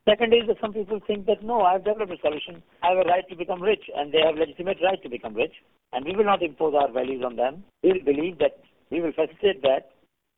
Second 0.10 0.34
is 0.34 0.48
that 0.48 0.58
some 0.60 0.74
people 0.74 1.00
think 1.06 1.28
that 1.28 1.43
no, 1.43 1.62
I've 1.62 1.86
developed 1.86 2.12
a 2.12 2.17
solution. 2.17 2.63
I 2.82 2.89
have 2.89 3.06
a 3.06 3.08
right 3.08 3.30
to 3.30 3.36
become 3.36 3.62
rich, 3.62 3.84
and 3.95 4.12
they 4.12 4.22
have 4.26 4.36
legitimate 4.36 4.78
right 4.84 5.02
to 5.04 5.10
become 5.10 5.36
rich, 5.36 5.54
and 5.93 6.04
we 6.04 6.15
will 6.15 6.26
not 6.26 6.41
impose 6.41 6.74
our 6.74 6.91
values 6.91 7.24
on 7.24 7.36
them. 7.36 7.63
We 7.84 7.93
will 7.93 8.04
believe 8.04 8.39
that 8.39 8.58
we 8.89 9.02
will 9.02 9.12
facilitate 9.12 9.62
that. 9.62 9.91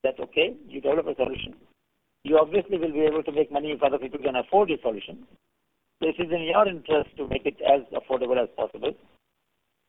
That 0.04 0.20
okay, 0.20 0.58
you 0.68 0.82
develop 0.82 1.08
a 1.08 1.16
solution. 1.16 1.56
You 2.24 2.38
obviously 2.38 2.80
will 2.80 2.92
be 2.92 3.02
able 3.02 3.24
to 3.24 3.32
make 3.32 3.52
money 3.52 3.72
if 3.72 3.82
other 3.82 3.98
people 3.98 4.20
can 4.20 4.36
afford 4.36 4.70
your 4.70 4.80
solution. 4.82 5.26
So 6.02 6.10
it 6.10 6.20
is 6.20 6.32
in 6.32 6.42
your 6.42 6.68
interest 6.68 7.16
to 7.18 7.28
make 7.28 7.46
it 7.46 7.56
as 7.62 7.82
affordable 7.94 8.42
as 8.42 8.50
possible. 8.58 8.92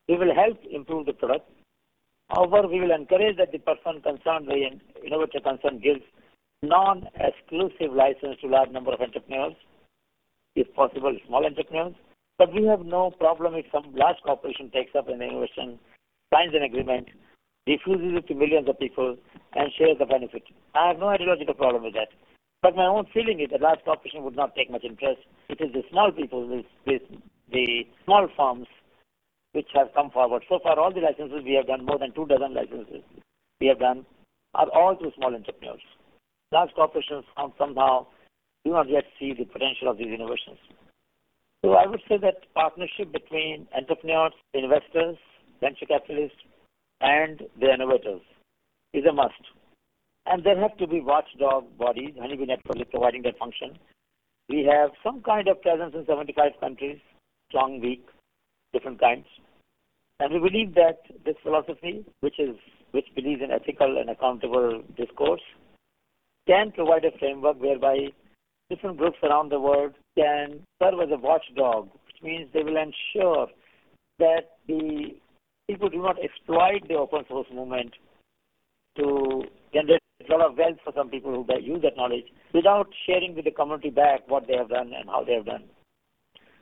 We 0.09 0.16
will 0.16 0.35
help 0.35 0.59
improve 0.71 1.07
the 1.07 1.12
product. 1.14 1.51
However, 2.29 2.68
we 2.68 2.81
will 2.81 2.92
encourage 2.92 3.37
that 3.38 3.51
the 3.51 3.59
person 3.59 4.01
concerned, 4.03 4.47
the 4.47 4.79
innovator 5.05 5.40
concerned, 5.40 5.83
gives 5.83 6.03
non-exclusive 6.62 7.92
license 7.92 8.38
to 8.40 8.46
large 8.46 8.70
number 8.70 8.92
of 8.92 9.01
entrepreneurs, 9.01 9.55
if 10.55 10.72
possible, 10.75 11.16
small 11.27 11.44
entrepreneurs. 11.44 11.94
But 12.38 12.53
we 12.55 12.64
have 12.66 12.87
no 12.87 13.11
problem 13.11 13.55
if 13.55 13.66
some 13.72 13.94
large 13.94 14.16
corporation 14.25 14.70
takes 14.70 14.94
up 14.96 15.09
an 15.09 15.20
innovation, 15.22 15.79
signs 16.33 16.55
an 16.55 16.62
agreement, 16.62 17.09
diffuses 17.66 18.16
it 18.16 18.29
to 18.29 18.35
millions 18.35 18.68
of 18.68 18.79
people, 18.79 19.16
and 19.55 19.70
shares 19.77 19.98
the 19.98 20.07
benefit. 20.07 20.42
I 20.75 20.88
have 20.88 20.98
no 20.98 21.09
ideological 21.09 21.55
problem 21.55 21.85
with 21.85 21.94
that. 21.94 22.09
But 22.62 22.77
my 22.77 22.87
own 22.87 23.07
feeling 23.12 23.40
is 23.40 23.51
that 23.51 23.61
large 23.61 23.81
corporation 23.85 24.22
would 24.22 24.37
not 24.37 24.55
take 24.55 24.70
much 24.70 24.85
interest. 24.85 25.20
It 25.48 25.61
is 25.61 25.72
the 25.72 25.83
small 25.90 26.12
people, 26.12 26.48
the, 26.48 26.62
the, 26.87 26.98
the 27.51 27.83
small 28.05 28.29
firms, 28.37 28.68
which 29.53 29.68
have 29.75 29.88
come 29.94 30.11
forward. 30.11 30.44
So 30.48 30.61
far, 30.62 30.79
all 30.79 30.94
the 30.94 31.01
licenses 31.01 31.42
we 31.44 31.55
have 31.55 31.66
done, 31.66 31.85
more 31.85 31.98
than 31.98 32.14
two 32.14 32.27
dozen 32.27 32.55
licenses 32.55 33.03
we 33.61 33.66
have 33.66 33.81
done, 33.81 34.07
are 34.55 34.68
all 34.70 34.96
to 34.96 35.11
small 35.16 35.35
entrepreneurs 35.35 35.81
large 36.53 36.71
corporations 36.75 37.25
somehow 37.59 38.07
do 38.65 38.71
not 38.71 38.88
yet 38.88 39.05
see 39.19 39.33
the 39.33 39.45
potential 39.45 39.88
of 39.88 39.99
these 39.99 40.12
innovations. 40.12 40.59
So 41.65 41.73
I 41.73 41.87
would 41.87 42.03
say 42.09 42.19
that 42.19 42.53
partnership 42.55 43.12
between 43.12 43.67
entrepreneurs, 43.77 44.33
investors, 44.53 45.17
venture 45.61 45.87
capitalists, 45.87 46.38
and 47.01 47.43
the 47.59 47.73
innovators 47.73 48.21
is 48.93 49.05
a 49.05 49.12
must. 49.12 49.35
And 50.27 50.45
there 50.45 50.61
have 50.61 50.77
to 50.79 50.87
be 50.87 51.01
watchdog 51.01 51.77
bodies. 51.79 52.15
Honeybee 52.19 52.47
Network 52.47 52.77
is 52.77 52.87
providing 52.91 53.23
that 53.23 53.38
function. 53.38 53.79
We 54.49 54.69
have 54.71 54.91
some 55.03 55.23
kind 55.23 55.49
of 55.49 55.62
presence 55.62 55.95
in 55.95 56.05
75 56.07 56.53
countries, 56.61 56.99
strong, 57.49 57.81
weak, 57.81 58.07
different 58.73 59.01
kinds. 59.01 59.27
And 60.21 60.33
we 60.33 60.38
believe 60.38 60.75
that 60.75 61.01
this 61.25 61.35
philosophy, 61.43 62.05
which 62.21 62.38
is 62.38 62.57
which 62.93 63.07
believes 63.15 63.41
in 63.43 63.51
ethical 63.51 63.99
and 63.99 64.11
accountable 64.11 64.83
discourse, 64.97 65.41
can 66.46 66.72
provide 66.72 67.05
a 67.05 67.16
framework 67.18 67.61
whereby 67.61 68.09
different 68.70 68.98
groups 68.98 69.18
around 69.22 69.50
the 69.50 69.61
world 69.61 69.94
can 70.16 70.61
serve 70.83 71.00
as 71.02 71.09
a 71.12 71.18
watchdog, 71.18 71.88
which 72.07 72.22
means 72.22 72.48
they 72.52 72.62
will 72.62 72.76
ensure 72.76 73.48
that 74.18 74.57
the 74.66 75.14
people 75.68 75.88
do 75.88 76.02
not 76.02 76.16
exploit 76.22 76.87
the 76.88 76.94
open 76.94 77.24
source 77.28 77.46
movement 77.52 77.92
to 78.96 79.44
generate 79.72 80.00
a 80.28 80.33
lot 80.33 80.50
of 80.50 80.57
wealth 80.57 80.78
for 80.85 80.92
some 80.94 81.09
people 81.09 81.33
who 81.33 81.61
use 81.61 81.83
that 81.83 81.96
knowledge 81.96 82.26
without 82.55 82.88
sharing 83.07 83.35
with 83.35 83.44
the 83.44 83.50
community 83.50 83.90
back 83.90 84.20
what 84.28 84.46
they 84.46 84.55
have 84.55 84.68
done 84.68 84.92
and 84.96 85.09
how 85.09 85.24
they 85.24 85.35
have 85.35 85.46
done. 85.46 85.64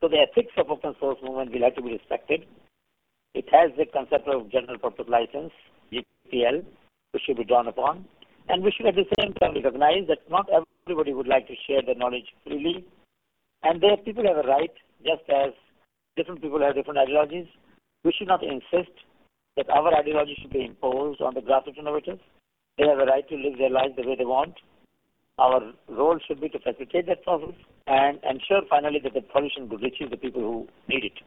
So 0.00 0.08
the 0.08 0.16
ethics 0.16 0.52
of 0.56 0.70
open 0.70 0.94
source 0.98 1.18
movement 1.22 1.52
will 1.52 1.62
have 1.62 1.74
to 1.74 1.82
be 1.82 1.92
respected. 1.92 2.46
It 3.34 3.44
has 3.52 3.70
the 3.76 3.84
concept 3.86 4.28
of 4.28 4.50
general 4.50 4.78
purpose 4.78 5.06
license, 5.08 5.52
GPL, 5.92 6.64
which 7.12 7.22
should 7.26 7.36
be 7.36 7.44
drawn 7.44 7.68
upon. 7.68 8.06
And 8.48 8.62
we 8.62 8.72
should 8.72 8.87
at 8.87 8.94
the 8.94 9.07
same 9.20 9.33
time 9.35 9.55
recognize 9.55 10.07
that 10.09 10.29
not 10.31 10.48
everybody 10.50 11.12
would 11.12 11.29
like 11.29 11.46
to 11.48 11.55
share 11.66 11.83
their 11.83 11.94
knowledge 11.94 12.35
freely. 12.44 12.85
And 13.62 13.81
there 13.81 13.96
people 13.96 14.24
have 14.26 14.44
a 14.44 14.48
right, 14.48 14.72
just 15.05 15.22
as 15.29 15.53
different 16.16 16.42
people 16.42 16.61
have 16.61 16.74
different 16.74 16.98
ideologies. 16.98 17.46
We 18.05 18.12
should 18.16 18.29
not 18.29 18.42
insist 18.42 18.92
that 19.57 19.68
our 19.70 19.94
ideology 19.94 20.37
should 20.40 20.53
be 20.53 20.64
imposed 20.64 21.20
on 21.20 21.35
the 21.35 21.40
grassroots 21.40 21.79
innovators. 21.79 22.18
They 22.79 22.87
have 22.87 22.98
a 22.98 23.05
right 23.05 23.29
to 23.29 23.37
live 23.37 23.59
their 23.59 23.70
lives 23.70 23.94
the 23.96 24.09
way 24.09 24.16
they 24.16 24.24
want. 24.24 24.55
Our 25.38 25.72
role 25.88 26.18
should 26.26 26.40
be 26.40 26.48
to 26.50 26.59
facilitate 26.59 27.07
that 27.07 27.22
process 27.24 27.55
and 27.87 28.18
ensure 28.29 28.62
finally 28.68 29.00
that 29.03 29.14
the 29.14 29.24
solution 29.33 29.68
reaches 29.68 30.11
the 30.11 30.16
people 30.16 30.40
who 30.40 30.68
need 30.88 31.05
it. 31.05 31.18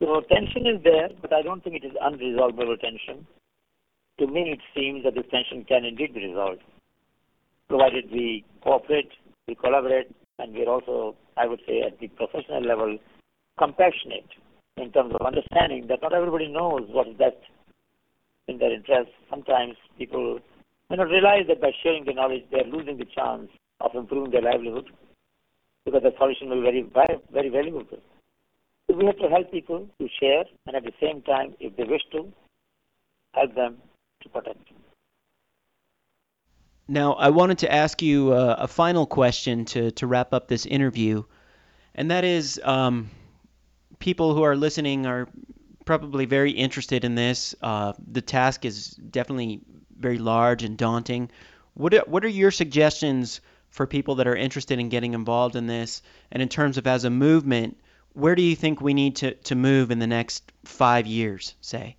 So 0.00 0.22
tension 0.28 0.66
is 0.66 0.82
there, 0.82 1.08
but 1.20 1.32
I 1.32 1.42
don't 1.42 1.62
think 1.62 1.76
it 1.76 1.86
is 1.86 1.92
unresolvable 2.02 2.78
tension. 2.80 3.26
To 4.18 4.26
me, 4.26 4.52
it 4.52 4.60
seems 4.74 5.04
that 5.04 5.14
this 5.14 5.26
tension 5.30 5.64
can 5.64 5.84
indeed 5.84 6.14
be 6.14 6.26
resolved, 6.26 6.62
provided 7.68 8.10
we 8.12 8.44
cooperate, 8.62 9.10
we 9.48 9.56
collaborate, 9.56 10.14
and 10.38 10.54
we're 10.54 10.68
also, 10.68 11.16
I 11.36 11.46
would 11.46 11.60
say, 11.66 11.82
at 11.82 11.98
the 11.98 12.08
professional 12.08 12.62
level, 12.62 12.98
compassionate 13.58 14.28
in 14.76 14.92
terms 14.92 15.14
of 15.18 15.26
understanding 15.26 15.86
that 15.88 16.02
not 16.02 16.12
everybody 16.12 16.48
knows 16.48 16.82
what 16.88 17.08
is 17.08 17.16
best 17.16 17.36
in 18.46 18.58
their 18.58 18.72
interest. 18.72 19.10
Sometimes 19.30 19.74
people 19.98 20.38
may 20.90 20.96
not 20.96 21.08
realize 21.08 21.46
that 21.48 21.60
by 21.60 21.72
sharing 21.82 22.04
the 22.04 22.12
knowledge, 22.12 22.44
they're 22.50 22.64
losing 22.64 22.98
the 22.98 23.06
chance 23.06 23.48
of 23.80 23.94
improving 23.94 24.30
their 24.30 24.42
livelihood 24.42 24.90
because 25.84 26.02
the 26.02 26.12
solution 26.18 26.50
will 26.50 26.62
be 26.62 26.86
very, 26.94 27.18
very 27.32 27.48
valuable. 27.48 27.84
So 28.86 28.96
we 28.96 29.06
have 29.06 29.18
to 29.18 29.28
help 29.28 29.50
people 29.50 29.88
to 29.98 30.08
share, 30.20 30.44
and 30.66 30.76
at 30.76 30.84
the 30.84 30.92
same 31.00 31.22
time, 31.22 31.54
if 31.58 31.76
they 31.76 31.84
wish 31.84 32.02
to, 32.12 32.32
help 33.32 33.54
them 33.54 33.78
to. 34.32 34.54
Now, 36.86 37.14
I 37.14 37.30
wanted 37.30 37.58
to 37.58 37.72
ask 37.72 38.02
you 38.02 38.32
uh, 38.32 38.56
a 38.58 38.68
final 38.68 39.06
question 39.06 39.64
to, 39.66 39.90
to 39.92 40.06
wrap 40.06 40.34
up 40.34 40.48
this 40.48 40.66
interview, 40.66 41.24
and 41.94 42.10
that 42.10 42.24
is 42.24 42.60
um, 42.62 43.10
people 43.98 44.34
who 44.34 44.42
are 44.42 44.54
listening 44.54 45.06
are 45.06 45.28
probably 45.86 46.26
very 46.26 46.50
interested 46.50 47.04
in 47.04 47.14
this. 47.14 47.54
Uh, 47.62 47.94
the 48.12 48.20
task 48.20 48.64
is 48.64 48.90
definitely 48.90 49.60
very 49.98 50.18
large 50.18 50.62
and 50.62 50.76
daunting. 50.76 51.30
What 51.74 51.94
are, 51.94 52.04
what 52.06 52.24
are 52.24 52.28
your 52.28 52.50
suggestions 52.50 53.40
for 53.70 53.86
people 53.86 54.16
that 54.16 54.26
are 54.26 54.36
interested 54.36 54.78
in 54.78 54.88
getting 54.88 55.14
involved 55.14 55.56
in 55.56 55.66
this? 55.66 56.02
And 56.30 56.42
in 56.42 56.48
terms 56.48 56.76
of 56.78 56.86
as 56.86 57.04
a 57.04 57.10
movement, 57.10 57.78
where 58.12 58.34
do 58.34 58.42
you 58.42 58.56
think 58.56 58.80
we 58.80 58.94
need 58.94 59.16
to, 59.16 59.34
to 59.34 59.54
move 59.54 59.90
in 59.90 59.98
the 59.98 60.06
next 60.06 60.52
five 60.64 61.06
years, 61.06 61.54
say? 61.60 61.96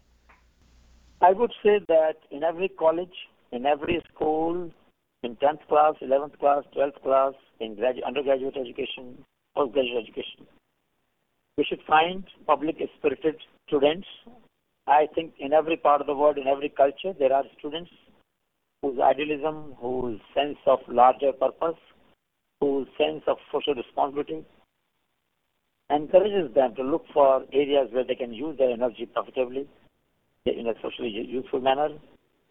I 1.21 1.32
would 1.32 1.51
say 1.63 1.80
that 1.88 2.17
in 2.30 2.43
every 2.43 2.69
college, 2.69 3.15
in 3.51 3.65
every 3.65 4.01
school, 4.13 4.69
in 5.23 5.36
10th 5.38 5.67
class, 5.67 5.93
11th 6.01 6.38
class, 6.39 6.63
12th 6.75 7.01
class, 7.01 7.34
in 7.60 7.78
undergraduate 8.06 8.58
education, 8.58 9.23
postgraduate 9.56 10.04
education, 10.04 10.45
we 11.58 11.63
should 11.63 11.82
find 11.88 12.25
public 12.45 12.78
spirited 12.97 13.36
students. 13.67 14.08
I 14.88 15.08
think 15.15 15.34
in 15.39 15.54
every 15.54 15.78
part 15.78 16.01
of 16.01 16.08
the 16.08 16.13
world, 16.13 16.38
in 16.38 16.47
every 16.47 16.69
culture, 16.69 17.13
there 17.17 17.34
are 17.34 17.43
students 17.58 17.91
whose 18.82 18.99
idealism, 18.99 19.73
whose 19.80 20.19
sense 20.36 20.58
of 20.67 20.80
larger 20.88 21.32
purpose, 21.32 21.80
whose 22.60 22.88
sense 22.97 23.23
of 23.25 23.38
social 23.51 23.73
responsibility 23.73 24.45
encourages 25.89 26.54
them 26.54 26.75
to 26.75 26.84
look 26.84 27.06
for 27.13 27.45
areas 27.54 27.88
where 27.91 28.04
they 28.04 28.15
can 28.15 28.34
use 28.34 28.58
their 28.58 28.71
energy 28.71 29.06
profitably 29.06 29.67
in 30.46 30.68
a 30.68 30.74
socially 30.82 31.10
useful 31.10 31.60
manner. 31.60 31.90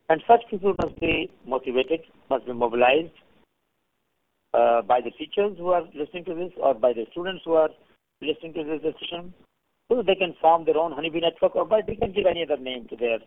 And 0.09 0.23
such 0.27 0.43
people 0.51 0.75
must 0.83 0.99
be 1.01 1.31
motivated, 1.47 2.01
must 2.29 2.47
be 2.47 2.53
mobilized 2.53 3.13
uh, 4.53 4.83
by 4.83 5.01
the 5.01 5.11
teachers 5.11 5.57
who 5.59 5.71
are 5.71 5.85
listening 5.95 6.25
to 6.27 6.35
this 6.35 6.53
or 6.59 6.75
by 6.75 6.93
the 6.93 7.07
students 7.13 7.43
who 7.45 7.55
are 7.55 7.71
listening 8.21 8.53
to 8.55 8.65
this 8.65 8.83
decision, 8.83 9.33
so 9.89 10.03
they 10.03 10.15
can 10.15 10.35
form 10.41 10.65
their 10.65 10.77
own 10.77 10.93
honeybee 10.93 11.21
network, 11.21 11.55
or 11.57 11.65
by 11.65 11.81
they 11.87 11.97
can 11.97 12.13
give 12.13 12.27
any 12.27 12.43
other 12.43 12.61
name 12.61 12.87
to 12.89 12.97
their 12.97 13.19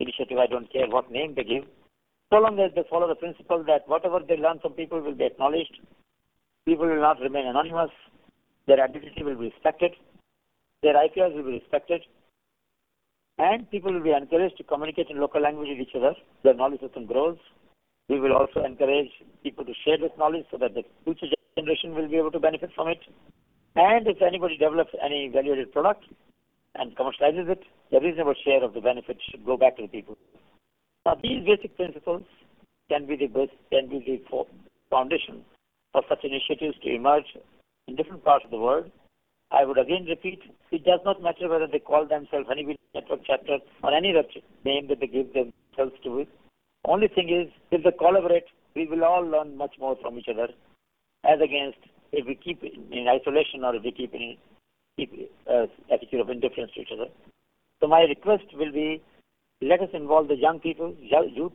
initiative. 0.00 0.38
I 0.38 0.46
don't 0.46 0.72
care 0.72 0.88
what 0.88 1.10
name 1.10 1.34
they 1.34 1.44
give, 1.44 1.64
so 2.30 2.38
long 2.38 2.58
as 2.58 2.72
they 2.74 2.84
follow 2.88 3.08
the 3.08 3.14
principle 3.14 3.64
that 3.64 3.88
whatever 3.88 4.20
they 4.26 4.36
learn 4.36 4.58
from 4.60 4.72
people 4.72 5.00
will 5.00 5.14
be 5.14 5.24
acknowledged, 5.24 5.78
people 6.64 6.86
will 6.86 7.00
not 7.00 7.20
remain 7.20 7.46
anonymous, 7.46 7.90
their 8.66 8.82
identity 8.82 9.22
will 9.22 9.36
be 9.36 9.50
respected, 9.50 9.92
their 10.82 10.94
IPRs 10.94 11.34
will 11.34 11.44
be 11.44 11.58
respected, 11.58 12.02
and 13.38 13.70
people 13.70 13.92
will 13.92 14.02
be 14.02 14.12
encouraged 14.12 14.56
to 14.56 14.64
communicate 14.64 15.10
in 15.10 15.20
local 15.20 15.42
language 15.42 15.68
with 15.70 15.80
each 15.80 15.94
other. 15.94 16.14
Their 16.42 16.54
knowledge 16.54 16.80
system 16.80 17.06
grows. 17.06 17.36
We 18.08 18.20
will 18.20 18.32
also 18.32 18.64
encourage 18.64 19.10
people 19.42 19.64
to 19.64 19.72
share 19.84 19.98
this 19.98 20.12
knowledge 20.18 20.46
so 20.50 20.58
that 20.58 20.74
the 20.74 20.84
future 21.04 21.26
generation 21.58 21.94
will 21.94 22.08
be 22.08 22.16
able 22.16 22.30
to 22.30 22.40
benefit 22.40 22.70
from 22.74 22.88
it. 22.88 23.00
And 23.74 24.06
if 24.06 24.22
anybody 24.22 24.56
develops 24.56 24.92
any 25.04 25.28
value-added 25.28 25.72
product 25.72 26.04
and 26.76 26.96
commercializes 26.96 27.48
it, 27.48 27.62
a 27.92 28.00
reasonable 28.00 28.34
share 28.44 28.64
of 28.64 28.74
the 28.74 28.80
benefit 28.80 29.18
should 29.30 29.44
go 29.44 29.56
back 29.56 29.76
to 29.76 29.82
the 29.82 29.88
people. 29.88 30.16
Now, 31.04 31.16
these 31.22 31.44
basic 31.44 31.76
principles 31.76 32.22
can 32.88 33.06
be 33.06 33.16
the 33.16 33.26
base, 33.26 33.50
can 33.70 33.88
be 33.88 33.98
the 33.98 34.44
foundation 34.90 35.44
for 35.92 36.02
such 36.08 36.24
initiatives 36.24 36.76
to 36.82 36.94
emerge 36.94 37.36
in 37.86 37.96
different 37.96 38.24
parts 38.24 38.44
of 38.44 38.50
the 38.50 38.58
world. 38.58 38.90
I 39.56 39.64
would 39.64 39.78
again 39.78 40.04
repeat, 40.04 40.40
it 40.70 40.84
does 40.84 41.00
not 41.04 41.22
matter 41.22 41.48
whether 41.48 41.66
they 41.66 41.78
call 41.78 42.06
themselves 42.06 42.46
Honeybee 42.46 42.76
Network 42.94 43.20
Chapter 43.26 43.58
or 43.82 43.94
any 43.94 44.10
other 44.10 44.28
name 44.64 44.88
that 44.88 45.00
they 45.00 45.06
give 45.06 45.32
themselves 45.32 45.96
to 46.04 46.18
it. 46.18 46.28
Only 46.84 47.08
thing 47.08 47.30
is, 47.30 47.50
if 47.70 47.82
they 47.82 47.92
collaborate, 47.92 48.44
we 48.74 48.86
will 48.86 49.02
all 49.04 49.24
learn 49.24 49.56
much 49.56 49.76
more 49.80 49.96
from 50.02 50.18
each 50.18 50.28
other 50.28 50.48
as 51.24 51.40
against 51.42 51.78
if 52.12 52.26
we 52.26 52.34
keep 52.34 52.62
in 52.62 53.06
isolation 53.08 53.64
or 53.64 53.74
if 53.74 53.82
we 53.82 53.92
keep 53.92 54.12
in 54.12 54.36
keep, 54.98 55.30
uh, 55.50 55.66
attitude 55.90 56.20
of 56.20 56.28
indifference 56.28 56.72
to 56.74 56.82
each 56.82 56.92
other. 56.92 57.10
So 57.80 57.86
my 57.86 58.02
request 58.02 58.44
will 58.54 58.72
be, 58.72 59.02
let 59.62 59.80
us 59.80 59.88
involve 59.94 60.28
the 60.28 60.36
young 60.36 60.60
people, 60.60 60.94
youth 61.00 61.52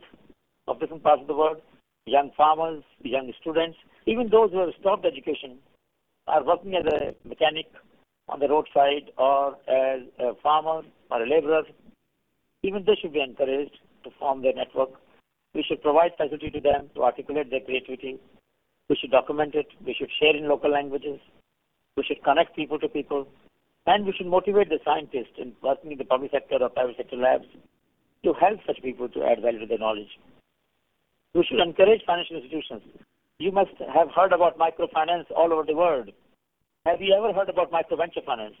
of 0.66 0.80
different 0.80 1.04
parts 1.04 1.22
of 1.22 1.28
the 1.28 1.36
world, 1.36 1.60
young 2.06 2.32
farmers, 2.36 2.82
young 3.02 3.32
students, 3.40 3.78
even 4.06 4.28
those 4.28 4.50
who 4.50 4.58
have 4.58 4.74
stopped 4.80 5.06
education, 5.06 5.58
are 6.26 6.44
working 6.44 6.74
as 6.74 6.84
a 6.86 7.14
mechanic 7.28 7.66
on 8.32 8.40
the 8.40 8.48
roadside 8.48 9.10
or 9.18 9.56
as 9.68 10.00
a 10.18 10.34
farmer 10.42 10.82
or 11.10 11.22
a 11.22 11.28
laborer. 11.28 11.62
Even 12.62 12.84
they 12.84 12.96
should 13.00 13.12
be 13.12 13.20
encouraged 13.20 13.78
to 14.04 14.10
form 14.18 14.42
their 14.42 14.54
network. 14.54 14.90
We 15.54 15.62
should 15.62 15.82
provide 15.82 16.12
facility 16.16 16.50
to 16.50 16.60
them 16.60 16.90
to 16.94 17.02
articulate 17.02 17.50
their 17.50 17.60
creativity, 17.60 18.18
we 18.92 18.96
should 19.00 19.10
document 19.10 19.54
it. 19.54 19.68
We 19.86 19.94
should 19.94 20.10
share 20.20 20.36
in 20.36 20.48
local 20.48 20.70
languages. 20.70 21.18
We 21.96 22.04
should 22.04 22.22
connect 22.22 22.54
people 22.54 22.78
to 22.78 22.88
people. 22.88 23.26
And 23.86 24.04
we 24.04 24.12
should 24.12 24.26
motivate 24.26 24.68
the 24.68 24.80
scientists 24.84 25.38
in 25.38 25.54
working 25.62 25.92
in 25.92 25.98
the 25.98 26.04
public 26.04 26.30
sector 26.30 26.56
or 26.60 26.68
private 26.68 26.98
sector 26.98 27.16
labs 27.16 27.46
to 28.22 28.34
help 28.34 28.60
such 28.66 28.82
people 28.82 29.08
to 29.08 29.24
add 29.24 29.40
value 29.40 29.60
to 29.60 29.66
their 29.66 29.78
knowledge. 29.78 30.18
We 31.34 31.42
should 31.48 31.60
encourage 31.60 32.02
financial 32.06 32.36
institutions. 32.36 32.82
You 33.38 33.50
must 33.50 33.72
have 33.80 34.10
heard 34.14 34.34
about 34.34 34.58
microfinance 34.58 35.24
all 35.34 35.54
over 35.54 35.64
the 35.64 35.74
world. 35.74 36.10
Have 36.84 37.00
you 37.00 37.14
ever 37.14 37.32
heard 37.32 37.48
about 37.48 37.70
microventure 37.70 38.24
finance? 38.26 38.56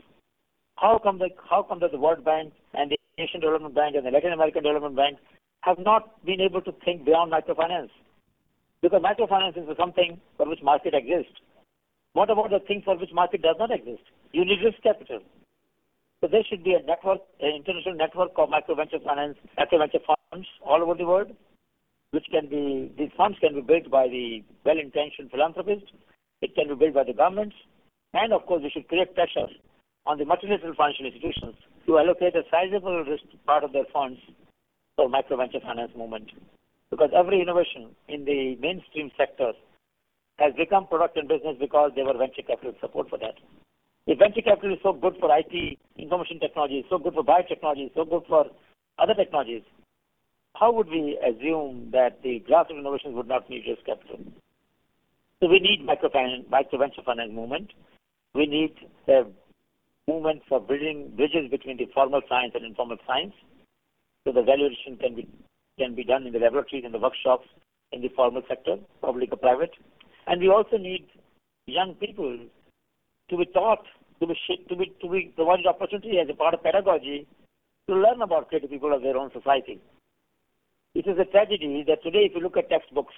How 0.76 1.00
come 1.02 1.18
the 1.18 1.30
how 1.50 1.64
come 1.64 1.80
that 1.80 1.90
the 1.90 1.98
World 1.98 2.24
Bank 2.24 2.52
and 2.72 2.88
the 2.88 2.96
Asian 3.18 3.40
Development 3.40 3.74
Bank 3.74 3.96
and 3.96 4.06
the 4.06 4.12
Latin 4.12 4.32
American 4.32 4.62
Development 4.62 4.94
Bank 4.94 5.18
have 5.62 5.80
not 5.80 6.24
been 6.24 6.40
able 6.40 6.62
to 6.62 6.70
think 6.84 7.04
beyond 7.04 7.32
microfinance? 7.32 7.90
Because 8.80 9.02
microfinance 9.02 9.58
is 9.58 9.76
something 9.76 10.20
for 10.36 10.48
which 10.48 10.62
market 10.62 10.94
exists. 10.94 11.34
What 12.12 12.30
about 12.30 12.50
the 12.50 12.60
thing 12.60 12.82
for 12.84 12.96
which 12.96 13.10
market 13.12 13.42
does 13.42 13.56
not 13.58 13.72
exist? 13.72 14.06
You 14.30 14.44
need 14.44 14.62
risk 14.62 14.80
capital. 14.84 15.18
So 16.20 16.28
there 16.30 16.44
should 16.48 16.62
be 16.62 16.74
a 16.74 16.82
network, 16.86 17.22
an 17.40 17.56
international 17.56 17.96
network 17.96 18.30
of 18.36 18.50
micro 18.50 18.76
venture 18.76 19.00
finance, 19.04 19.36
micro 19.58 19.78
venture 19.78 19.98
funds 20.06 20.46
all 20.64 20.80
over 20.80 20.94
the 20.94 21.06
world, 21.06 21.34
which 22.12 22.26
can 22.30 22.48
be, 22.48 22.92
these 22.96 23.10
funds 23.16 23.36
can 23.40 23.56
be 23.56 23.62
built 23.62 23.90
by 23.90 24.06
the 24.06 24.44
well-intentioned 24.64 25.32
philanthropists, 25.32 25.90
it 26.40 26.54
can 26.54 26.68
be 26.68 26.76
built 26.76 26.94
by 26.94 27.02
the 27.02 27.12
governments, 27.12 27.56
and 28.14 28.32
of 28.32 28.44
course 28.46 28.62
we 28.62 28.70
should 28.70 28.88
create 28.88 29.14
pressure 29.14 29.48
on 30.06 30.18
the 30.18 30.24
multinational 30.24 30.76
financial 30.76 31.06
institutions 31.06 31.54
to 31.86 31.98
allocate 31.98 32.36
a 32.36 32.42
sizable 32.50 33.04
risk 33.04 33.24
part 33.46 33.64
of 33.64 33.72
their 33.72 33.86
funds 33.92 34.18
for 34.96 35.08
micro 35.08 35.36
venture 35.36 35.60
finance 35.60 35.92
movement 35.96 36.30
because 36.90 37.10
every 37.16 37.40
innovation 37.40 37.88
in 38.08 38.24
the 38.24 38.56
mainstream 38.60 39.10
sector 39.16 39.52
has 40.38 40.52
become 40.54 40.86
product 40.86 41.16
and 41.16 41.28
business 41.28 41.56
because 41.58 41.92
there 41.94 42.04
were 42.04 42.16
venture 42.16 42.42
capital 42.42 42.74
support 42.80 43.08
for 43.08 43.18
that. 43.18 43.34
If 44.06 44.18
venture 44.18 44.42
capital 44.42 44.74
is 44.74 44.80
so 44.82 44.92
good 44.92 45.14
for 45.20 45.30
IT, 45.30 45.78
information 45.96 46.40
technology, 46.40 46.84
so 46.90 46.98
good 46.98 47.14
for 47.14 47.22
biotechnology, 47.22 47.94
so 47.94 48.04
good 48.04 48.22
for 48.28 48.46
other 48.98 49.14
technologies, 49.14 49.62
how 50.54 50.72
would 50.72 50.88
we 50.88 51.18
assume 51.22 51.90
that 51.92 52.22
the 52.22 52.42
grassroots 52.48 52.78
innovations 52.78 53.14
would 53.14 53.28
not 53.28 53.48
need 53.48 53.64
risk 53.66 53.86
capital? 53.86 54.20
So 55.40 55.48
we 55.48 55.60
need 55.60 55.84
micro 55.84 56.10
venture 56.10 57.02
finance 57.04 57.32
movement. 57.32 57.70
We 58.34 58.46
need 58.46 58.74
a 59.08 59.24
movement 60.08 60.42
for 60.48 60.60
building 60.60 61.12
bridges 61.16 61.50
between 61.50 61.76
the 61.76 61.86
formal 61.94 62.22
science 62.28 62.52
and 62.54 62.64
informal 62.64 62.96
science, 63.06 63.34
so 64.24 64.32
the 64.32 64.42
valuation 64.42 64.96
can 64.96 65.14
be 65.14 65.28
can 65.78 65.94
be 65.94 66.04
done 66.04 66.26
in 66.26 66.32
the 66.32 66.38
laboratories 66.38 66.84
and 66.84 66.92
the 66.92 66.98
workshops 66.98 67.46
in 67.92 68.02
the 68.02 68.08
formal 68.14 68.42
sector, 68.48 68.76
public 69.00 69.32
or 69.32 69.36
private. 69.36 69.72
And 70.26 70.40
we 70.40 70.48
also 70.48 70.76
need 70.76 71.06
young 71.66 71.94
people 71.94 72.38
to 73.30 73.36
be 73.36 73.46
taught, 73.46 73.84
to 74.20 74.26
be, 74.26 74.34
to 74.68 74.76
be, 74.76 74.92
to 75.00 75.08
be 75.08 75.32
provided 75.34 75.66
opportunity 75.66 76.18
as 76.18 76.28
a 76.30 76.34
part 76.34 76.54
of 76.54 76.62
pedagogy 76.62 77.26
to 77.88 77.94
learn 77.94 78.22
about 78.22 78.48
creative 78.48 78.70
people 78.70 78.94
of 78.94 79.02
their 79.02 79.16
own 79.16 79.30
society. 79.32 79.80
It 80.94 81.06
is 81.06 81.18
a 81.18 81.24
tragedy 81.24 81.84
that 81.88 82.02
today, 82.02 82.28
if 82.28 82.32
you 82.34 82.42
look 82.42 82.56
at 82.56 82.68
textbooks 82.68 83.14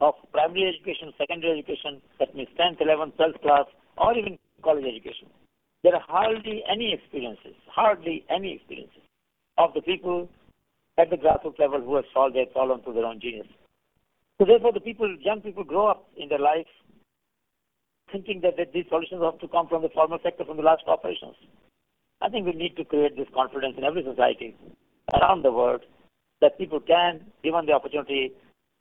of 0.00 0.14
primary 0.32 0.68
education, 0.68 1.12
secondary 1.16 1.58
education, 1.58 2.02
that 2.18 2.34
means 2.34 2.48
10th, 2.60 2.82
11th, 2.82 3.14
12th 3.16 3.42
class, 3.42 3.66
or 3.96 4.16
even 4.16 4.38
college 4.62 4.84
education, 4.84 5.28
there 5.82 5.94
are 5.94 6.02
hardly 6.06 6.62
any 6.70 6.94
experiences, 6.94 7.54
hardly 7.68 8.24
any 8.30 8.54
experiences 8.54 9.02
of 9.58 9.74
the 9.74 9.82
people 9.82 10.28
at 10.98 11.10
the 11.10 11.16
grassroots 11.16 11.58
level 11.58 11.80
who 11.80 11.96
have 11.96 12.04
solved 12.12 12.36
their 12.36 12.46
problem 12.46 12.80
through 12.82 12.94
their 12.94 13.04
own 13.04 13.20
genius. 13.20 13.46
So 14.38 14.44
therefore, 14.46 14.72
the 14.72 14.80
people, 14.80 15.16
young 15.20 15.40
people 15.40 15.64
grow 15.64 15.86
up 15.88 16.08
in 16.16 16.28
their 16.28 16.38
life 16.38 16.66
thinking 18.10 18.40
that, 18.42 18.56
that 18.56 18.72
these 18.72 18.84
solutions 18.88 19.22
have 19.22 19.38
to 19.40 19.48
come 19.48 19.68
from 19.68 19.82
the 19.82 19.88
formal 19.88 20.18
sector, 20.22 20.44
from 20.44 20.56
the 20.56 20.62
large 20.62 20.80
corporations. 20.84 21.36
I 22.20 22.28
think 22.28 22.46
we 22.46 22.52
need 22.52 22.76
to 22.76 22.84
create 22.84 23.16
this 23.16 23.28
confidence 23.34 23.74
in 23.76 23.84
every 23.84 24.04
society 24.04 24.56
around 25.12 25.42
the 25.44 25.52
world 25.52 25.82
that 26.40 26.58
people 26.58 26.80
can, 26.80 27.20
given 27.42 27.66
the 27.66 27.72
opportunity, 27.72 28.32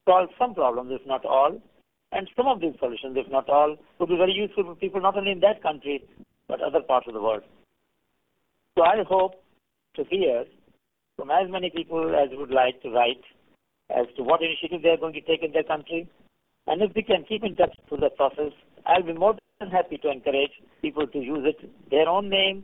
solve 0.08 0.30
some 0.38 0.54
problems, 0.54 0.92
if 0.94 1.06
not 1.08 1.26
all. 1.26 1.60
And 2.14 2.30
some 2.38 2.48
of 2.48 2.62
these 2.62 2.74
solutions, 2.80 3.18
if 3.18 3.32
not 3.32 3.50
all, 3.50 3.76
would 4.00 4.10
be 4.10 4.18
very 4.18 4.34
useful 4.34 4.64
for 4.64 4.76
people 4.76 5.02
not 5.02 5.18
only 5.18 5.32
in 5.32 5.40
that 5.40 5.64
country, 5.64 6.04
but 6.48 6.62
other 6.62 6.82
parts 6.82 7.08
of 7.08 7.14
the 7.14 7.22
world. 7.22 7.42
So 8.78 8.84
I 8.84 8.98
hope 9.08 9.44
to 9.96 10.04
hear 10.04 10.46
from 11.18 11.32
as 11.32 11.50
many 11.50 11.70
people 11.70 12.16
as 12.16 12.30
would 12.38 12.52
like 12.52 12.82
to 12.84 12.90
write 12.90 13.24
as 13.90 14.06
to 14.18 14.24
what 14.24 14.42
initiative 14.42 14.82
they 14.82 14.90
are 14.90 14.98
going 14.98 15.14
to 15.14 15.22
take 15.22 15.44
in 15.44 15.52
their 15.52 15.64
country. 15.64 16.08
And 16.68 16.82
if 16.82 16.92
we 16.96 17.04
can 17.04 17.26
keep 17.28 17.44
in 17.44 17.56
touch 17.56 17.76
through 17.90 18.00
the 18.00 18.10
process, 18.10 18.52
I'll 18.86 19.04
be 19.04 19.14
more 19.14 19.36
than 19.60 19.70
happy 19.70 19.98
to 19.98 20.12
encourage 20.12 20.52
people 20.82 21.08
to 21.08 21.20
use 21.20 21.46
it, 21.46 21.70
their 21.90 22.08
own 22.08 22.30
name, 22.30 22.64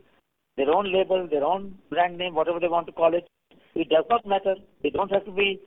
their 0.56 0.70
own 0.70 0.92
label, 0.92 1.26
their 1.30 1.44
own 1.44 1.76
brand 1.90 2.18
name, 2.18 2.34
whatever 2.34 2.60
they 2.60 2.68
want 2.68 2.86
to 2.86 2.92
call 2.92 3.14
it. 3.14 3.26
It 3.74 3.88
does 3.88 4.04
not 4.10 4.26
matter. 4.26 4.54
They 4.82 4.90
don't 4.90 5.10
have 5.12 5.24
to 5.24 5.32
be, 5.32 5.60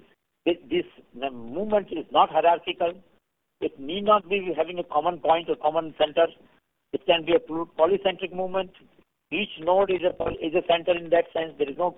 this, 0.45 0.85
movement 1.13 1.87
is 1.91 2.05
not 2.11 2.29
hierarchical. 2.29 2.93
It 3.63 3.79
need 3.79 4.03
not 4.03 4.27
be 4.27 4.53
having 4.57 4.79
a 4.79 4.83
common 4.83 5.19
point 5.19 5.49
or 5.49 5.55
common 5.55 5.95
center. 5.97 6.27
It 6.91 7.05
can 7.05 7.25
be 7.25 7.33
a 7.33 7.39
polycentric 7.39 8.33
movement. 8.33 8.71
Each 9.31 9.55
node 9.59 9.89
is 9.89 10.01
a, 10.03 10.11
is 10.43 10.53
a 10.53 10.67
center 10.67 10.91
in 10.97 11.09
that 11.11 11.31
sense. 11.31 11.53
There 11.57 11.69
is 11.69 11.77
no 11.77 11.95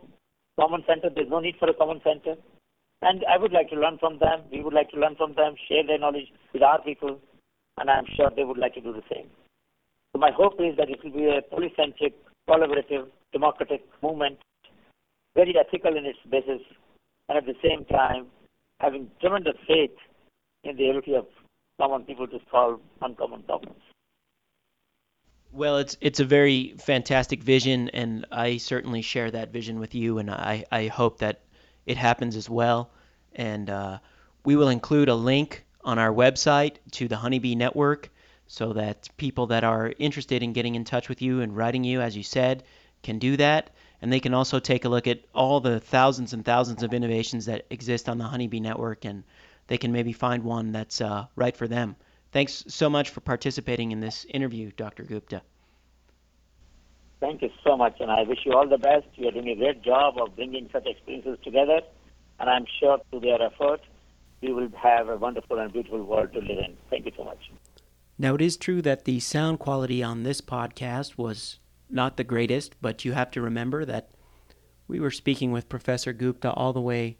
common 0.60 0.84
center. 0.88 1.10
There's 1.10 1.30
no 1.30 1.40
need 1.40 1.56
for 1.58 1.68
a 1.68 1.74
common 1.74 2.02
center. 2.04 2.36
And 3.02 3.26
I 3.26 3.38
would 3.38 3.52
like 3.52 3.70
to 3.72 3.80
learn 3.80 3.98
from 3.98 4.20
them. 4.20 4.44
We 4.52 4.62
would 4.62 4.74
like 4.74 4.92
to 4.92 5.00
learn 5.00 5.16
from 5.16 5.34
them, 5.34 5.56
share 5.68 5.86
their 5.86 5.98
knowledge 5.98 6.32
with 6.54 6.62
our 6.62 6.82
people, 6.82 7.20
and 7.78 7.90
I'm 7.90 8.06
sure 8.16 8.30
they 8.36 8.44
would 8.44 8.58
like 8.58 8.76
to 8.76 8.82
do 8.82 8.94
the 8.94 9.04
same. 9.12 9.28
So 10.14 10.20
my 10.20 10.32
hope 10.32 10.56
is 10.60 10.78
that 10.78 10.90
it 10.90 11.04
will 11.04 11.12
be 11.12 11.26
a 11.26 11.42
polycentric, 11.54 12.14
collaborative, 12.48 13.08
democratic 13.34 13.82
movement, 14.02 14.38
very 15.36 15.56
ethical 15.60 15.98
in 15.98 16.06
its 16.06 16.20
basis, 16.30 16.62
and 17.28 17.38
at 17.38 17.46
the 17.46 17.56
same 17.62 17.86
time 17.86 18.28
having 18.80 19.10
tremendous 19.20 19.58
faith 19.68 19.92
in 20.64 20.78
the 20.78 20.90
ability 20.90 21.16
of 21.16 21.26
common 21.78 22.04
people 22.04 22.28
to 22.28 22.40
solve 22.52 22.80
uncommon 23.02 23.44
problems. 23.44 23.82
Well, 25.52 25.78
it's 25.78 25.98
it's 26.02 26.20
a 26.20 26.26
very 26.26 26.76
fantastic 26.80 27.42
vision, 27.42 27.90
and 27.90 28.26
I 28.32 28.58
certainly 28.58 29.02
share 29.02 29.32
that 29.32 29.54
vision 29.54 29.80
with 29.80 29.96
you, 29.96 30.18
and 30.18 30.30
I, 30.30 30.66
I 30.72 30.88
hope 30.88 31.20
that 31.20 31.42
it 31.86 31.98
happens 31.98 32.36
as 32.36 32.50
well. 32.50 32.92
And 33.34 33.70
uh, 33.70 34.00
we 34.44 34.56
will 34.56 34.70
include 34.70 35.08
a 35.08 35.16
link 35.16 35.66
on 35.84 35.98
our 35.98 36.12
website 36.12 36.78
to 36.92 37.08
the 37.08 37.16
Honeybee 37.16 37.56
Network 37.56 38.10
so 38.48 38.74
that 38.74 39.10
people 39.18 39.48
that 39.48 39.64
are 39.64 39.94
interested 39.98 40.44
in 40.44 40.54
getting 40.54 40.76
in 40.76 40.84
touch 40.84 41.10
with 41.10 41.22
you 41.22 41.42
and 41.42 41.56
writing 41.56 41.84
you, 41.84 42.02
as 42.02 42.18
you 42.18 42.24
said, 42.24 42.64
can 43.02 43.18
do 43.20 43.38
that. 43.38 43.70
And 44.02 44.12
they 44.12 44.20
can 44.20 44.34
also 44.34 44.60
take 44.60 44.86
a 44.86 44.90
look 44.90 45.08
at 45.08 45.22
all 45.34 45.62
the 45.62 45.80
thousands 45.80 46.34
and 46.34 46.44
thousands 46.44 46.84
of 46.84 46.94
innovations 46.94 47.46
that 47.46 47.66
exist 47.70 48.10
on 48.10 48.18
the 48.18 48.26
Honeybee 48.26 48.60
Network, 48.60 49.06
and 49.06 49.24
they 49.68 49.78
can 49.78 49.92
maybe 49.92 50.14
find 50.14 50.44
one 50.44 50.72
that's 50.72 51.02
uh, 51.02 51.26
right 51.36 51.56
for 51.56 51.68
them. 51.68 51.96
Thanks 52.32 52.66
so 52.68 52.90
much 52.90 53.10
for 53.10 53.22
participating 53.22 53.92
in 53.92 54.00
this 54.00 54.26
interview, 54.26 54.72
Dr. 54.76 55.04
Gupta. 55.04 55.42
Thank 57.20 57.42
you 57.42 57.50
so 57.64 57.78
much, 57.78 57.96
and 58.00 58.12
I 58.12 58.24
wish 58.24 58.40
you 58.46 58.54
all 58.54 58.68
the 58.68 58.78
best. 58.78 59.08
You 59.16 59.30
are 59.30 59.32
doing 59.32 59.50
a 59.50 59.56
great 59.56 59.82
job 59.82 60.16
of 60.20 60.36
bringing 60.36 60.70
such 60.72 60.86
experiences 60.86 61.40
together, 61.44 61.82
and 62.40 62.50
I'm 62.50 62.66
sure 62.80 63.00
through 63.10 63.22
their 63.22 63.42
effort, 63.42 63.82
we 64.42 64.52
will 64.52 64.70
have 64.78 65.10
a 65.10 65.16
wonderful 65.16 65.58
and 65.58 65.72
beautiful 65.72 66.04
world 66.04 66.34
to 66.34 66.40
live 66.40 66.60
in. 66.60 66.78
Thank 66.90 67.06
you 67.06 67.14
so 67.16 67.24
much. 67.24 67.52
Now, 68.18 68.36
it 68.36 68.42
is 68.42 68.58
true 68.58 68.82
that 68.82 69.06
the 69.06 69.20
sound 69.20 69.60
quality 69.60 70.04
on 70.04 70.24
this 70.24 70.42
podcast 70.42 71.18
was 71.18 71.60
not 71.90 72.18
the 72.18 72.24
greatest, 72.24 72.76
but 72.82 73.06
you 73.06 73.14
have 73.14 73.32
to 73.32 73.42
remember 73.42 73.86
that 73.86 74.12
we 74.88 75.00
were 75.00 75.12
speaking 75.12 75.52
with 75.52 75.70
Professor 75.70 76.14
Gupta 76.14 76.52
all 76.52 76.74
the 76.74 76.82
way 76.82 77.18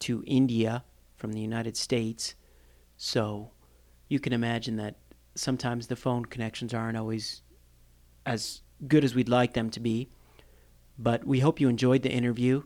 to 0.00 0.22
India 0.26 0.84
from 1.24 1.32
the 1.32 1.40
United 1.40 1.74
States. 1.74 2.34
So 2.98 3.52
you 4.10 4.20
can 4.20 4.34
imagine 4.34 4.76
that 4.76 4.96
sometimes 5.34 5.86
the 5.86 5.96
phone 5.96 6.26
connections 6.26 6.74
aren't 6.74 6.98
always 6.98 7.40
as 8.26 8.60
good 8.86 9.04
as 9.04 9.14
we'd 9.14 9.30
like 9.30 9.54
them 9.54 9.70
to 9.70 9.80
be. 9.80 10.10
But 10.98 11.26
we 11.26 11.40
hope 11.40 11.62
you 11.62 11.70
enjoyed 11.70 12.02
the 12.02 12.12
interview, 12.12 12.64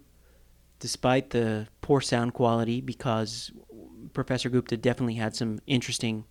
despite 0.81 1.31
the 1.31 1.69
poor 1.83 2.01
sound 2.01 2.35
quality, 2.35 2.81
because 2.81 3.53
Professor 4.13 4.49
Gupta 4.49 4.77
definitely 4.77 5.15
had 5.15 5.37
some 5.37 5.61
interesting 5.69 6.25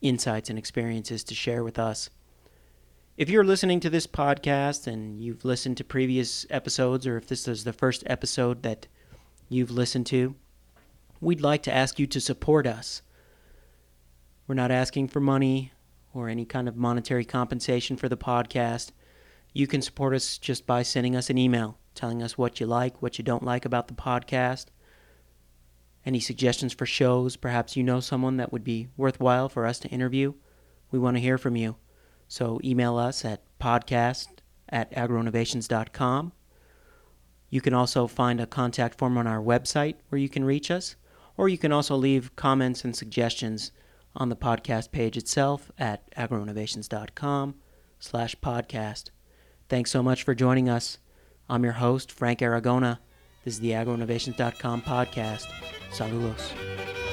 insights 0.00 0.48
and 0.48 0.58
experiences 0.58 1.22
to 1.24 1.34
share 1.34 1.62
with 1.62 1.78
us. 1.78 2.08
If 3.18 3.28
you're 3.28 3.44
listening 3.44 3.80
to 3.80 3.90
this 3.90 4.06
podcast 4.06 4.86
and 4.86 5.20
you've 5.20 5.44
listened 5.44 5.76
to 5.76 5.84
previous 5.84 6.46
episodes, 6.48 7.06
or 7.06 7.18
if 7.18 7.26
this 7.26 7.46
is 7.46 7.64
the 7.64 7.74
first 7.74 8.04
episode 8.06 8.62
that 8.62 8.86
you've 9.50 9.70
listened 9.70 10.06
to, 10.06 10.34
we'd 11.24 11.40
like 11.40 11.62
to 11.64 11.74
ask 11.74 11.98
you 11.98 12.06
to 12.08 12.20
support 12.20 12.66
us. 12.66 13.02
We're 14.46 14.54
not 14.54 14.70
asking 14.70 15.08
for 15.08 15.20
money 15.20 15.72
or 16.12 16.28
any 16.28 16.44
kind 16.44 16.68
of 16.68 16.76
monetary 16.76 17.24
compensation 17.24 17.96
for 17.96 18.08
the 18.08 18.16
podcast. 18.16 18.92
You 19.52 19.66
can 19.66 19.82
support 19.82 20.14
us 20.14 20.38
just 20.38 20.66
by 20.66 20.82
sending 20.82 21.16
us 21.16 21.30
an 21.30 21.38
email 21.38 21.78
telling 21.94 22.22
us 22.22 22.36
what 22.36 22.60
you 22.60 22.66
like, 22.66 23.00
what 23.00 23.18
you 23.18 23.24
don't 23.24 23.44
like 23.44 23.64
about 23.64 23.88
the 23.88 23.94
podcast, 23.94 24.66
any 26.04 26.20
suggestions 26.20 26.72
for 26.72 26.86
shows. 26.86 27.36
Perhaps 27.36 27.76
you 27.76 27.82
know 27.82 28.00
someone 28.00 28.36
that 28.36 28.52
would 28.52 28.64
be 28.64 28.88
worthwhile 28.96 29.48
for 29.48 29.64
us 29.66 29.78
to 29.80 29.88
interview. 29.88 30.34
We 30.90 30.98
want 30.98 31.16
to 31.16 31.22
hear 31.22 31.38
from 31.38 31.56
you. 31.56 31.76
So 32.28 32.60
email 32.64 32.96
us 32.96 33.24
at 33.24 33.42
podcast 33.58 34.28
at 34.68 34.92
agroinnovations.com. 34.92 36.32
You 37.48 37.60
can 37.60 37.74
also 37.74 38.06
find 38.06 38.40
a 38.40 38.46
contact 38.46 38.98
form 38.98 39.16
on 39.16 39.26
our 39.26 39.40
website 39.40 39.96
where 40.08 40.18
you 40.18 40.28
can 40.28 40.44
reach 40.44 40.70
us 40.70 40.96
or 41.36 41.48
you 41.48 41.58
can 41.58 41.72
also 41.72 41.96
leave 41.96 42.34
comments 42.36 42.84
and 42.84 42.94
suggestions 42.96 43.72
on 44.16 44.28
the 44.28 44.36
podcast 44.36 44.92
page 44.92 45.16
itself 45.16 45.70
at 45.78 46.08
agroinnovations.com 46.14 47.54
slash 47.98 48.36
podcast. 48.36 49.10
Thanks 49.68 49.90
so 49.90 50.02
much 50.02 50.22
for 50.22 50.34
joining 50.34 50.68
us. 50.68 50.98
I'm 51.48 51.64
your 51.64 51.72
host, 51.74 52.12
Frank 52.12 52.40
Aragona. 52.40 52.98
This 53.44 53.54
is 53.54 53.60
the 53.60 53.72
agroinnovations.com 53.72 54.82
podcast. 54.82 55.46
Saludos. 55.90 57.03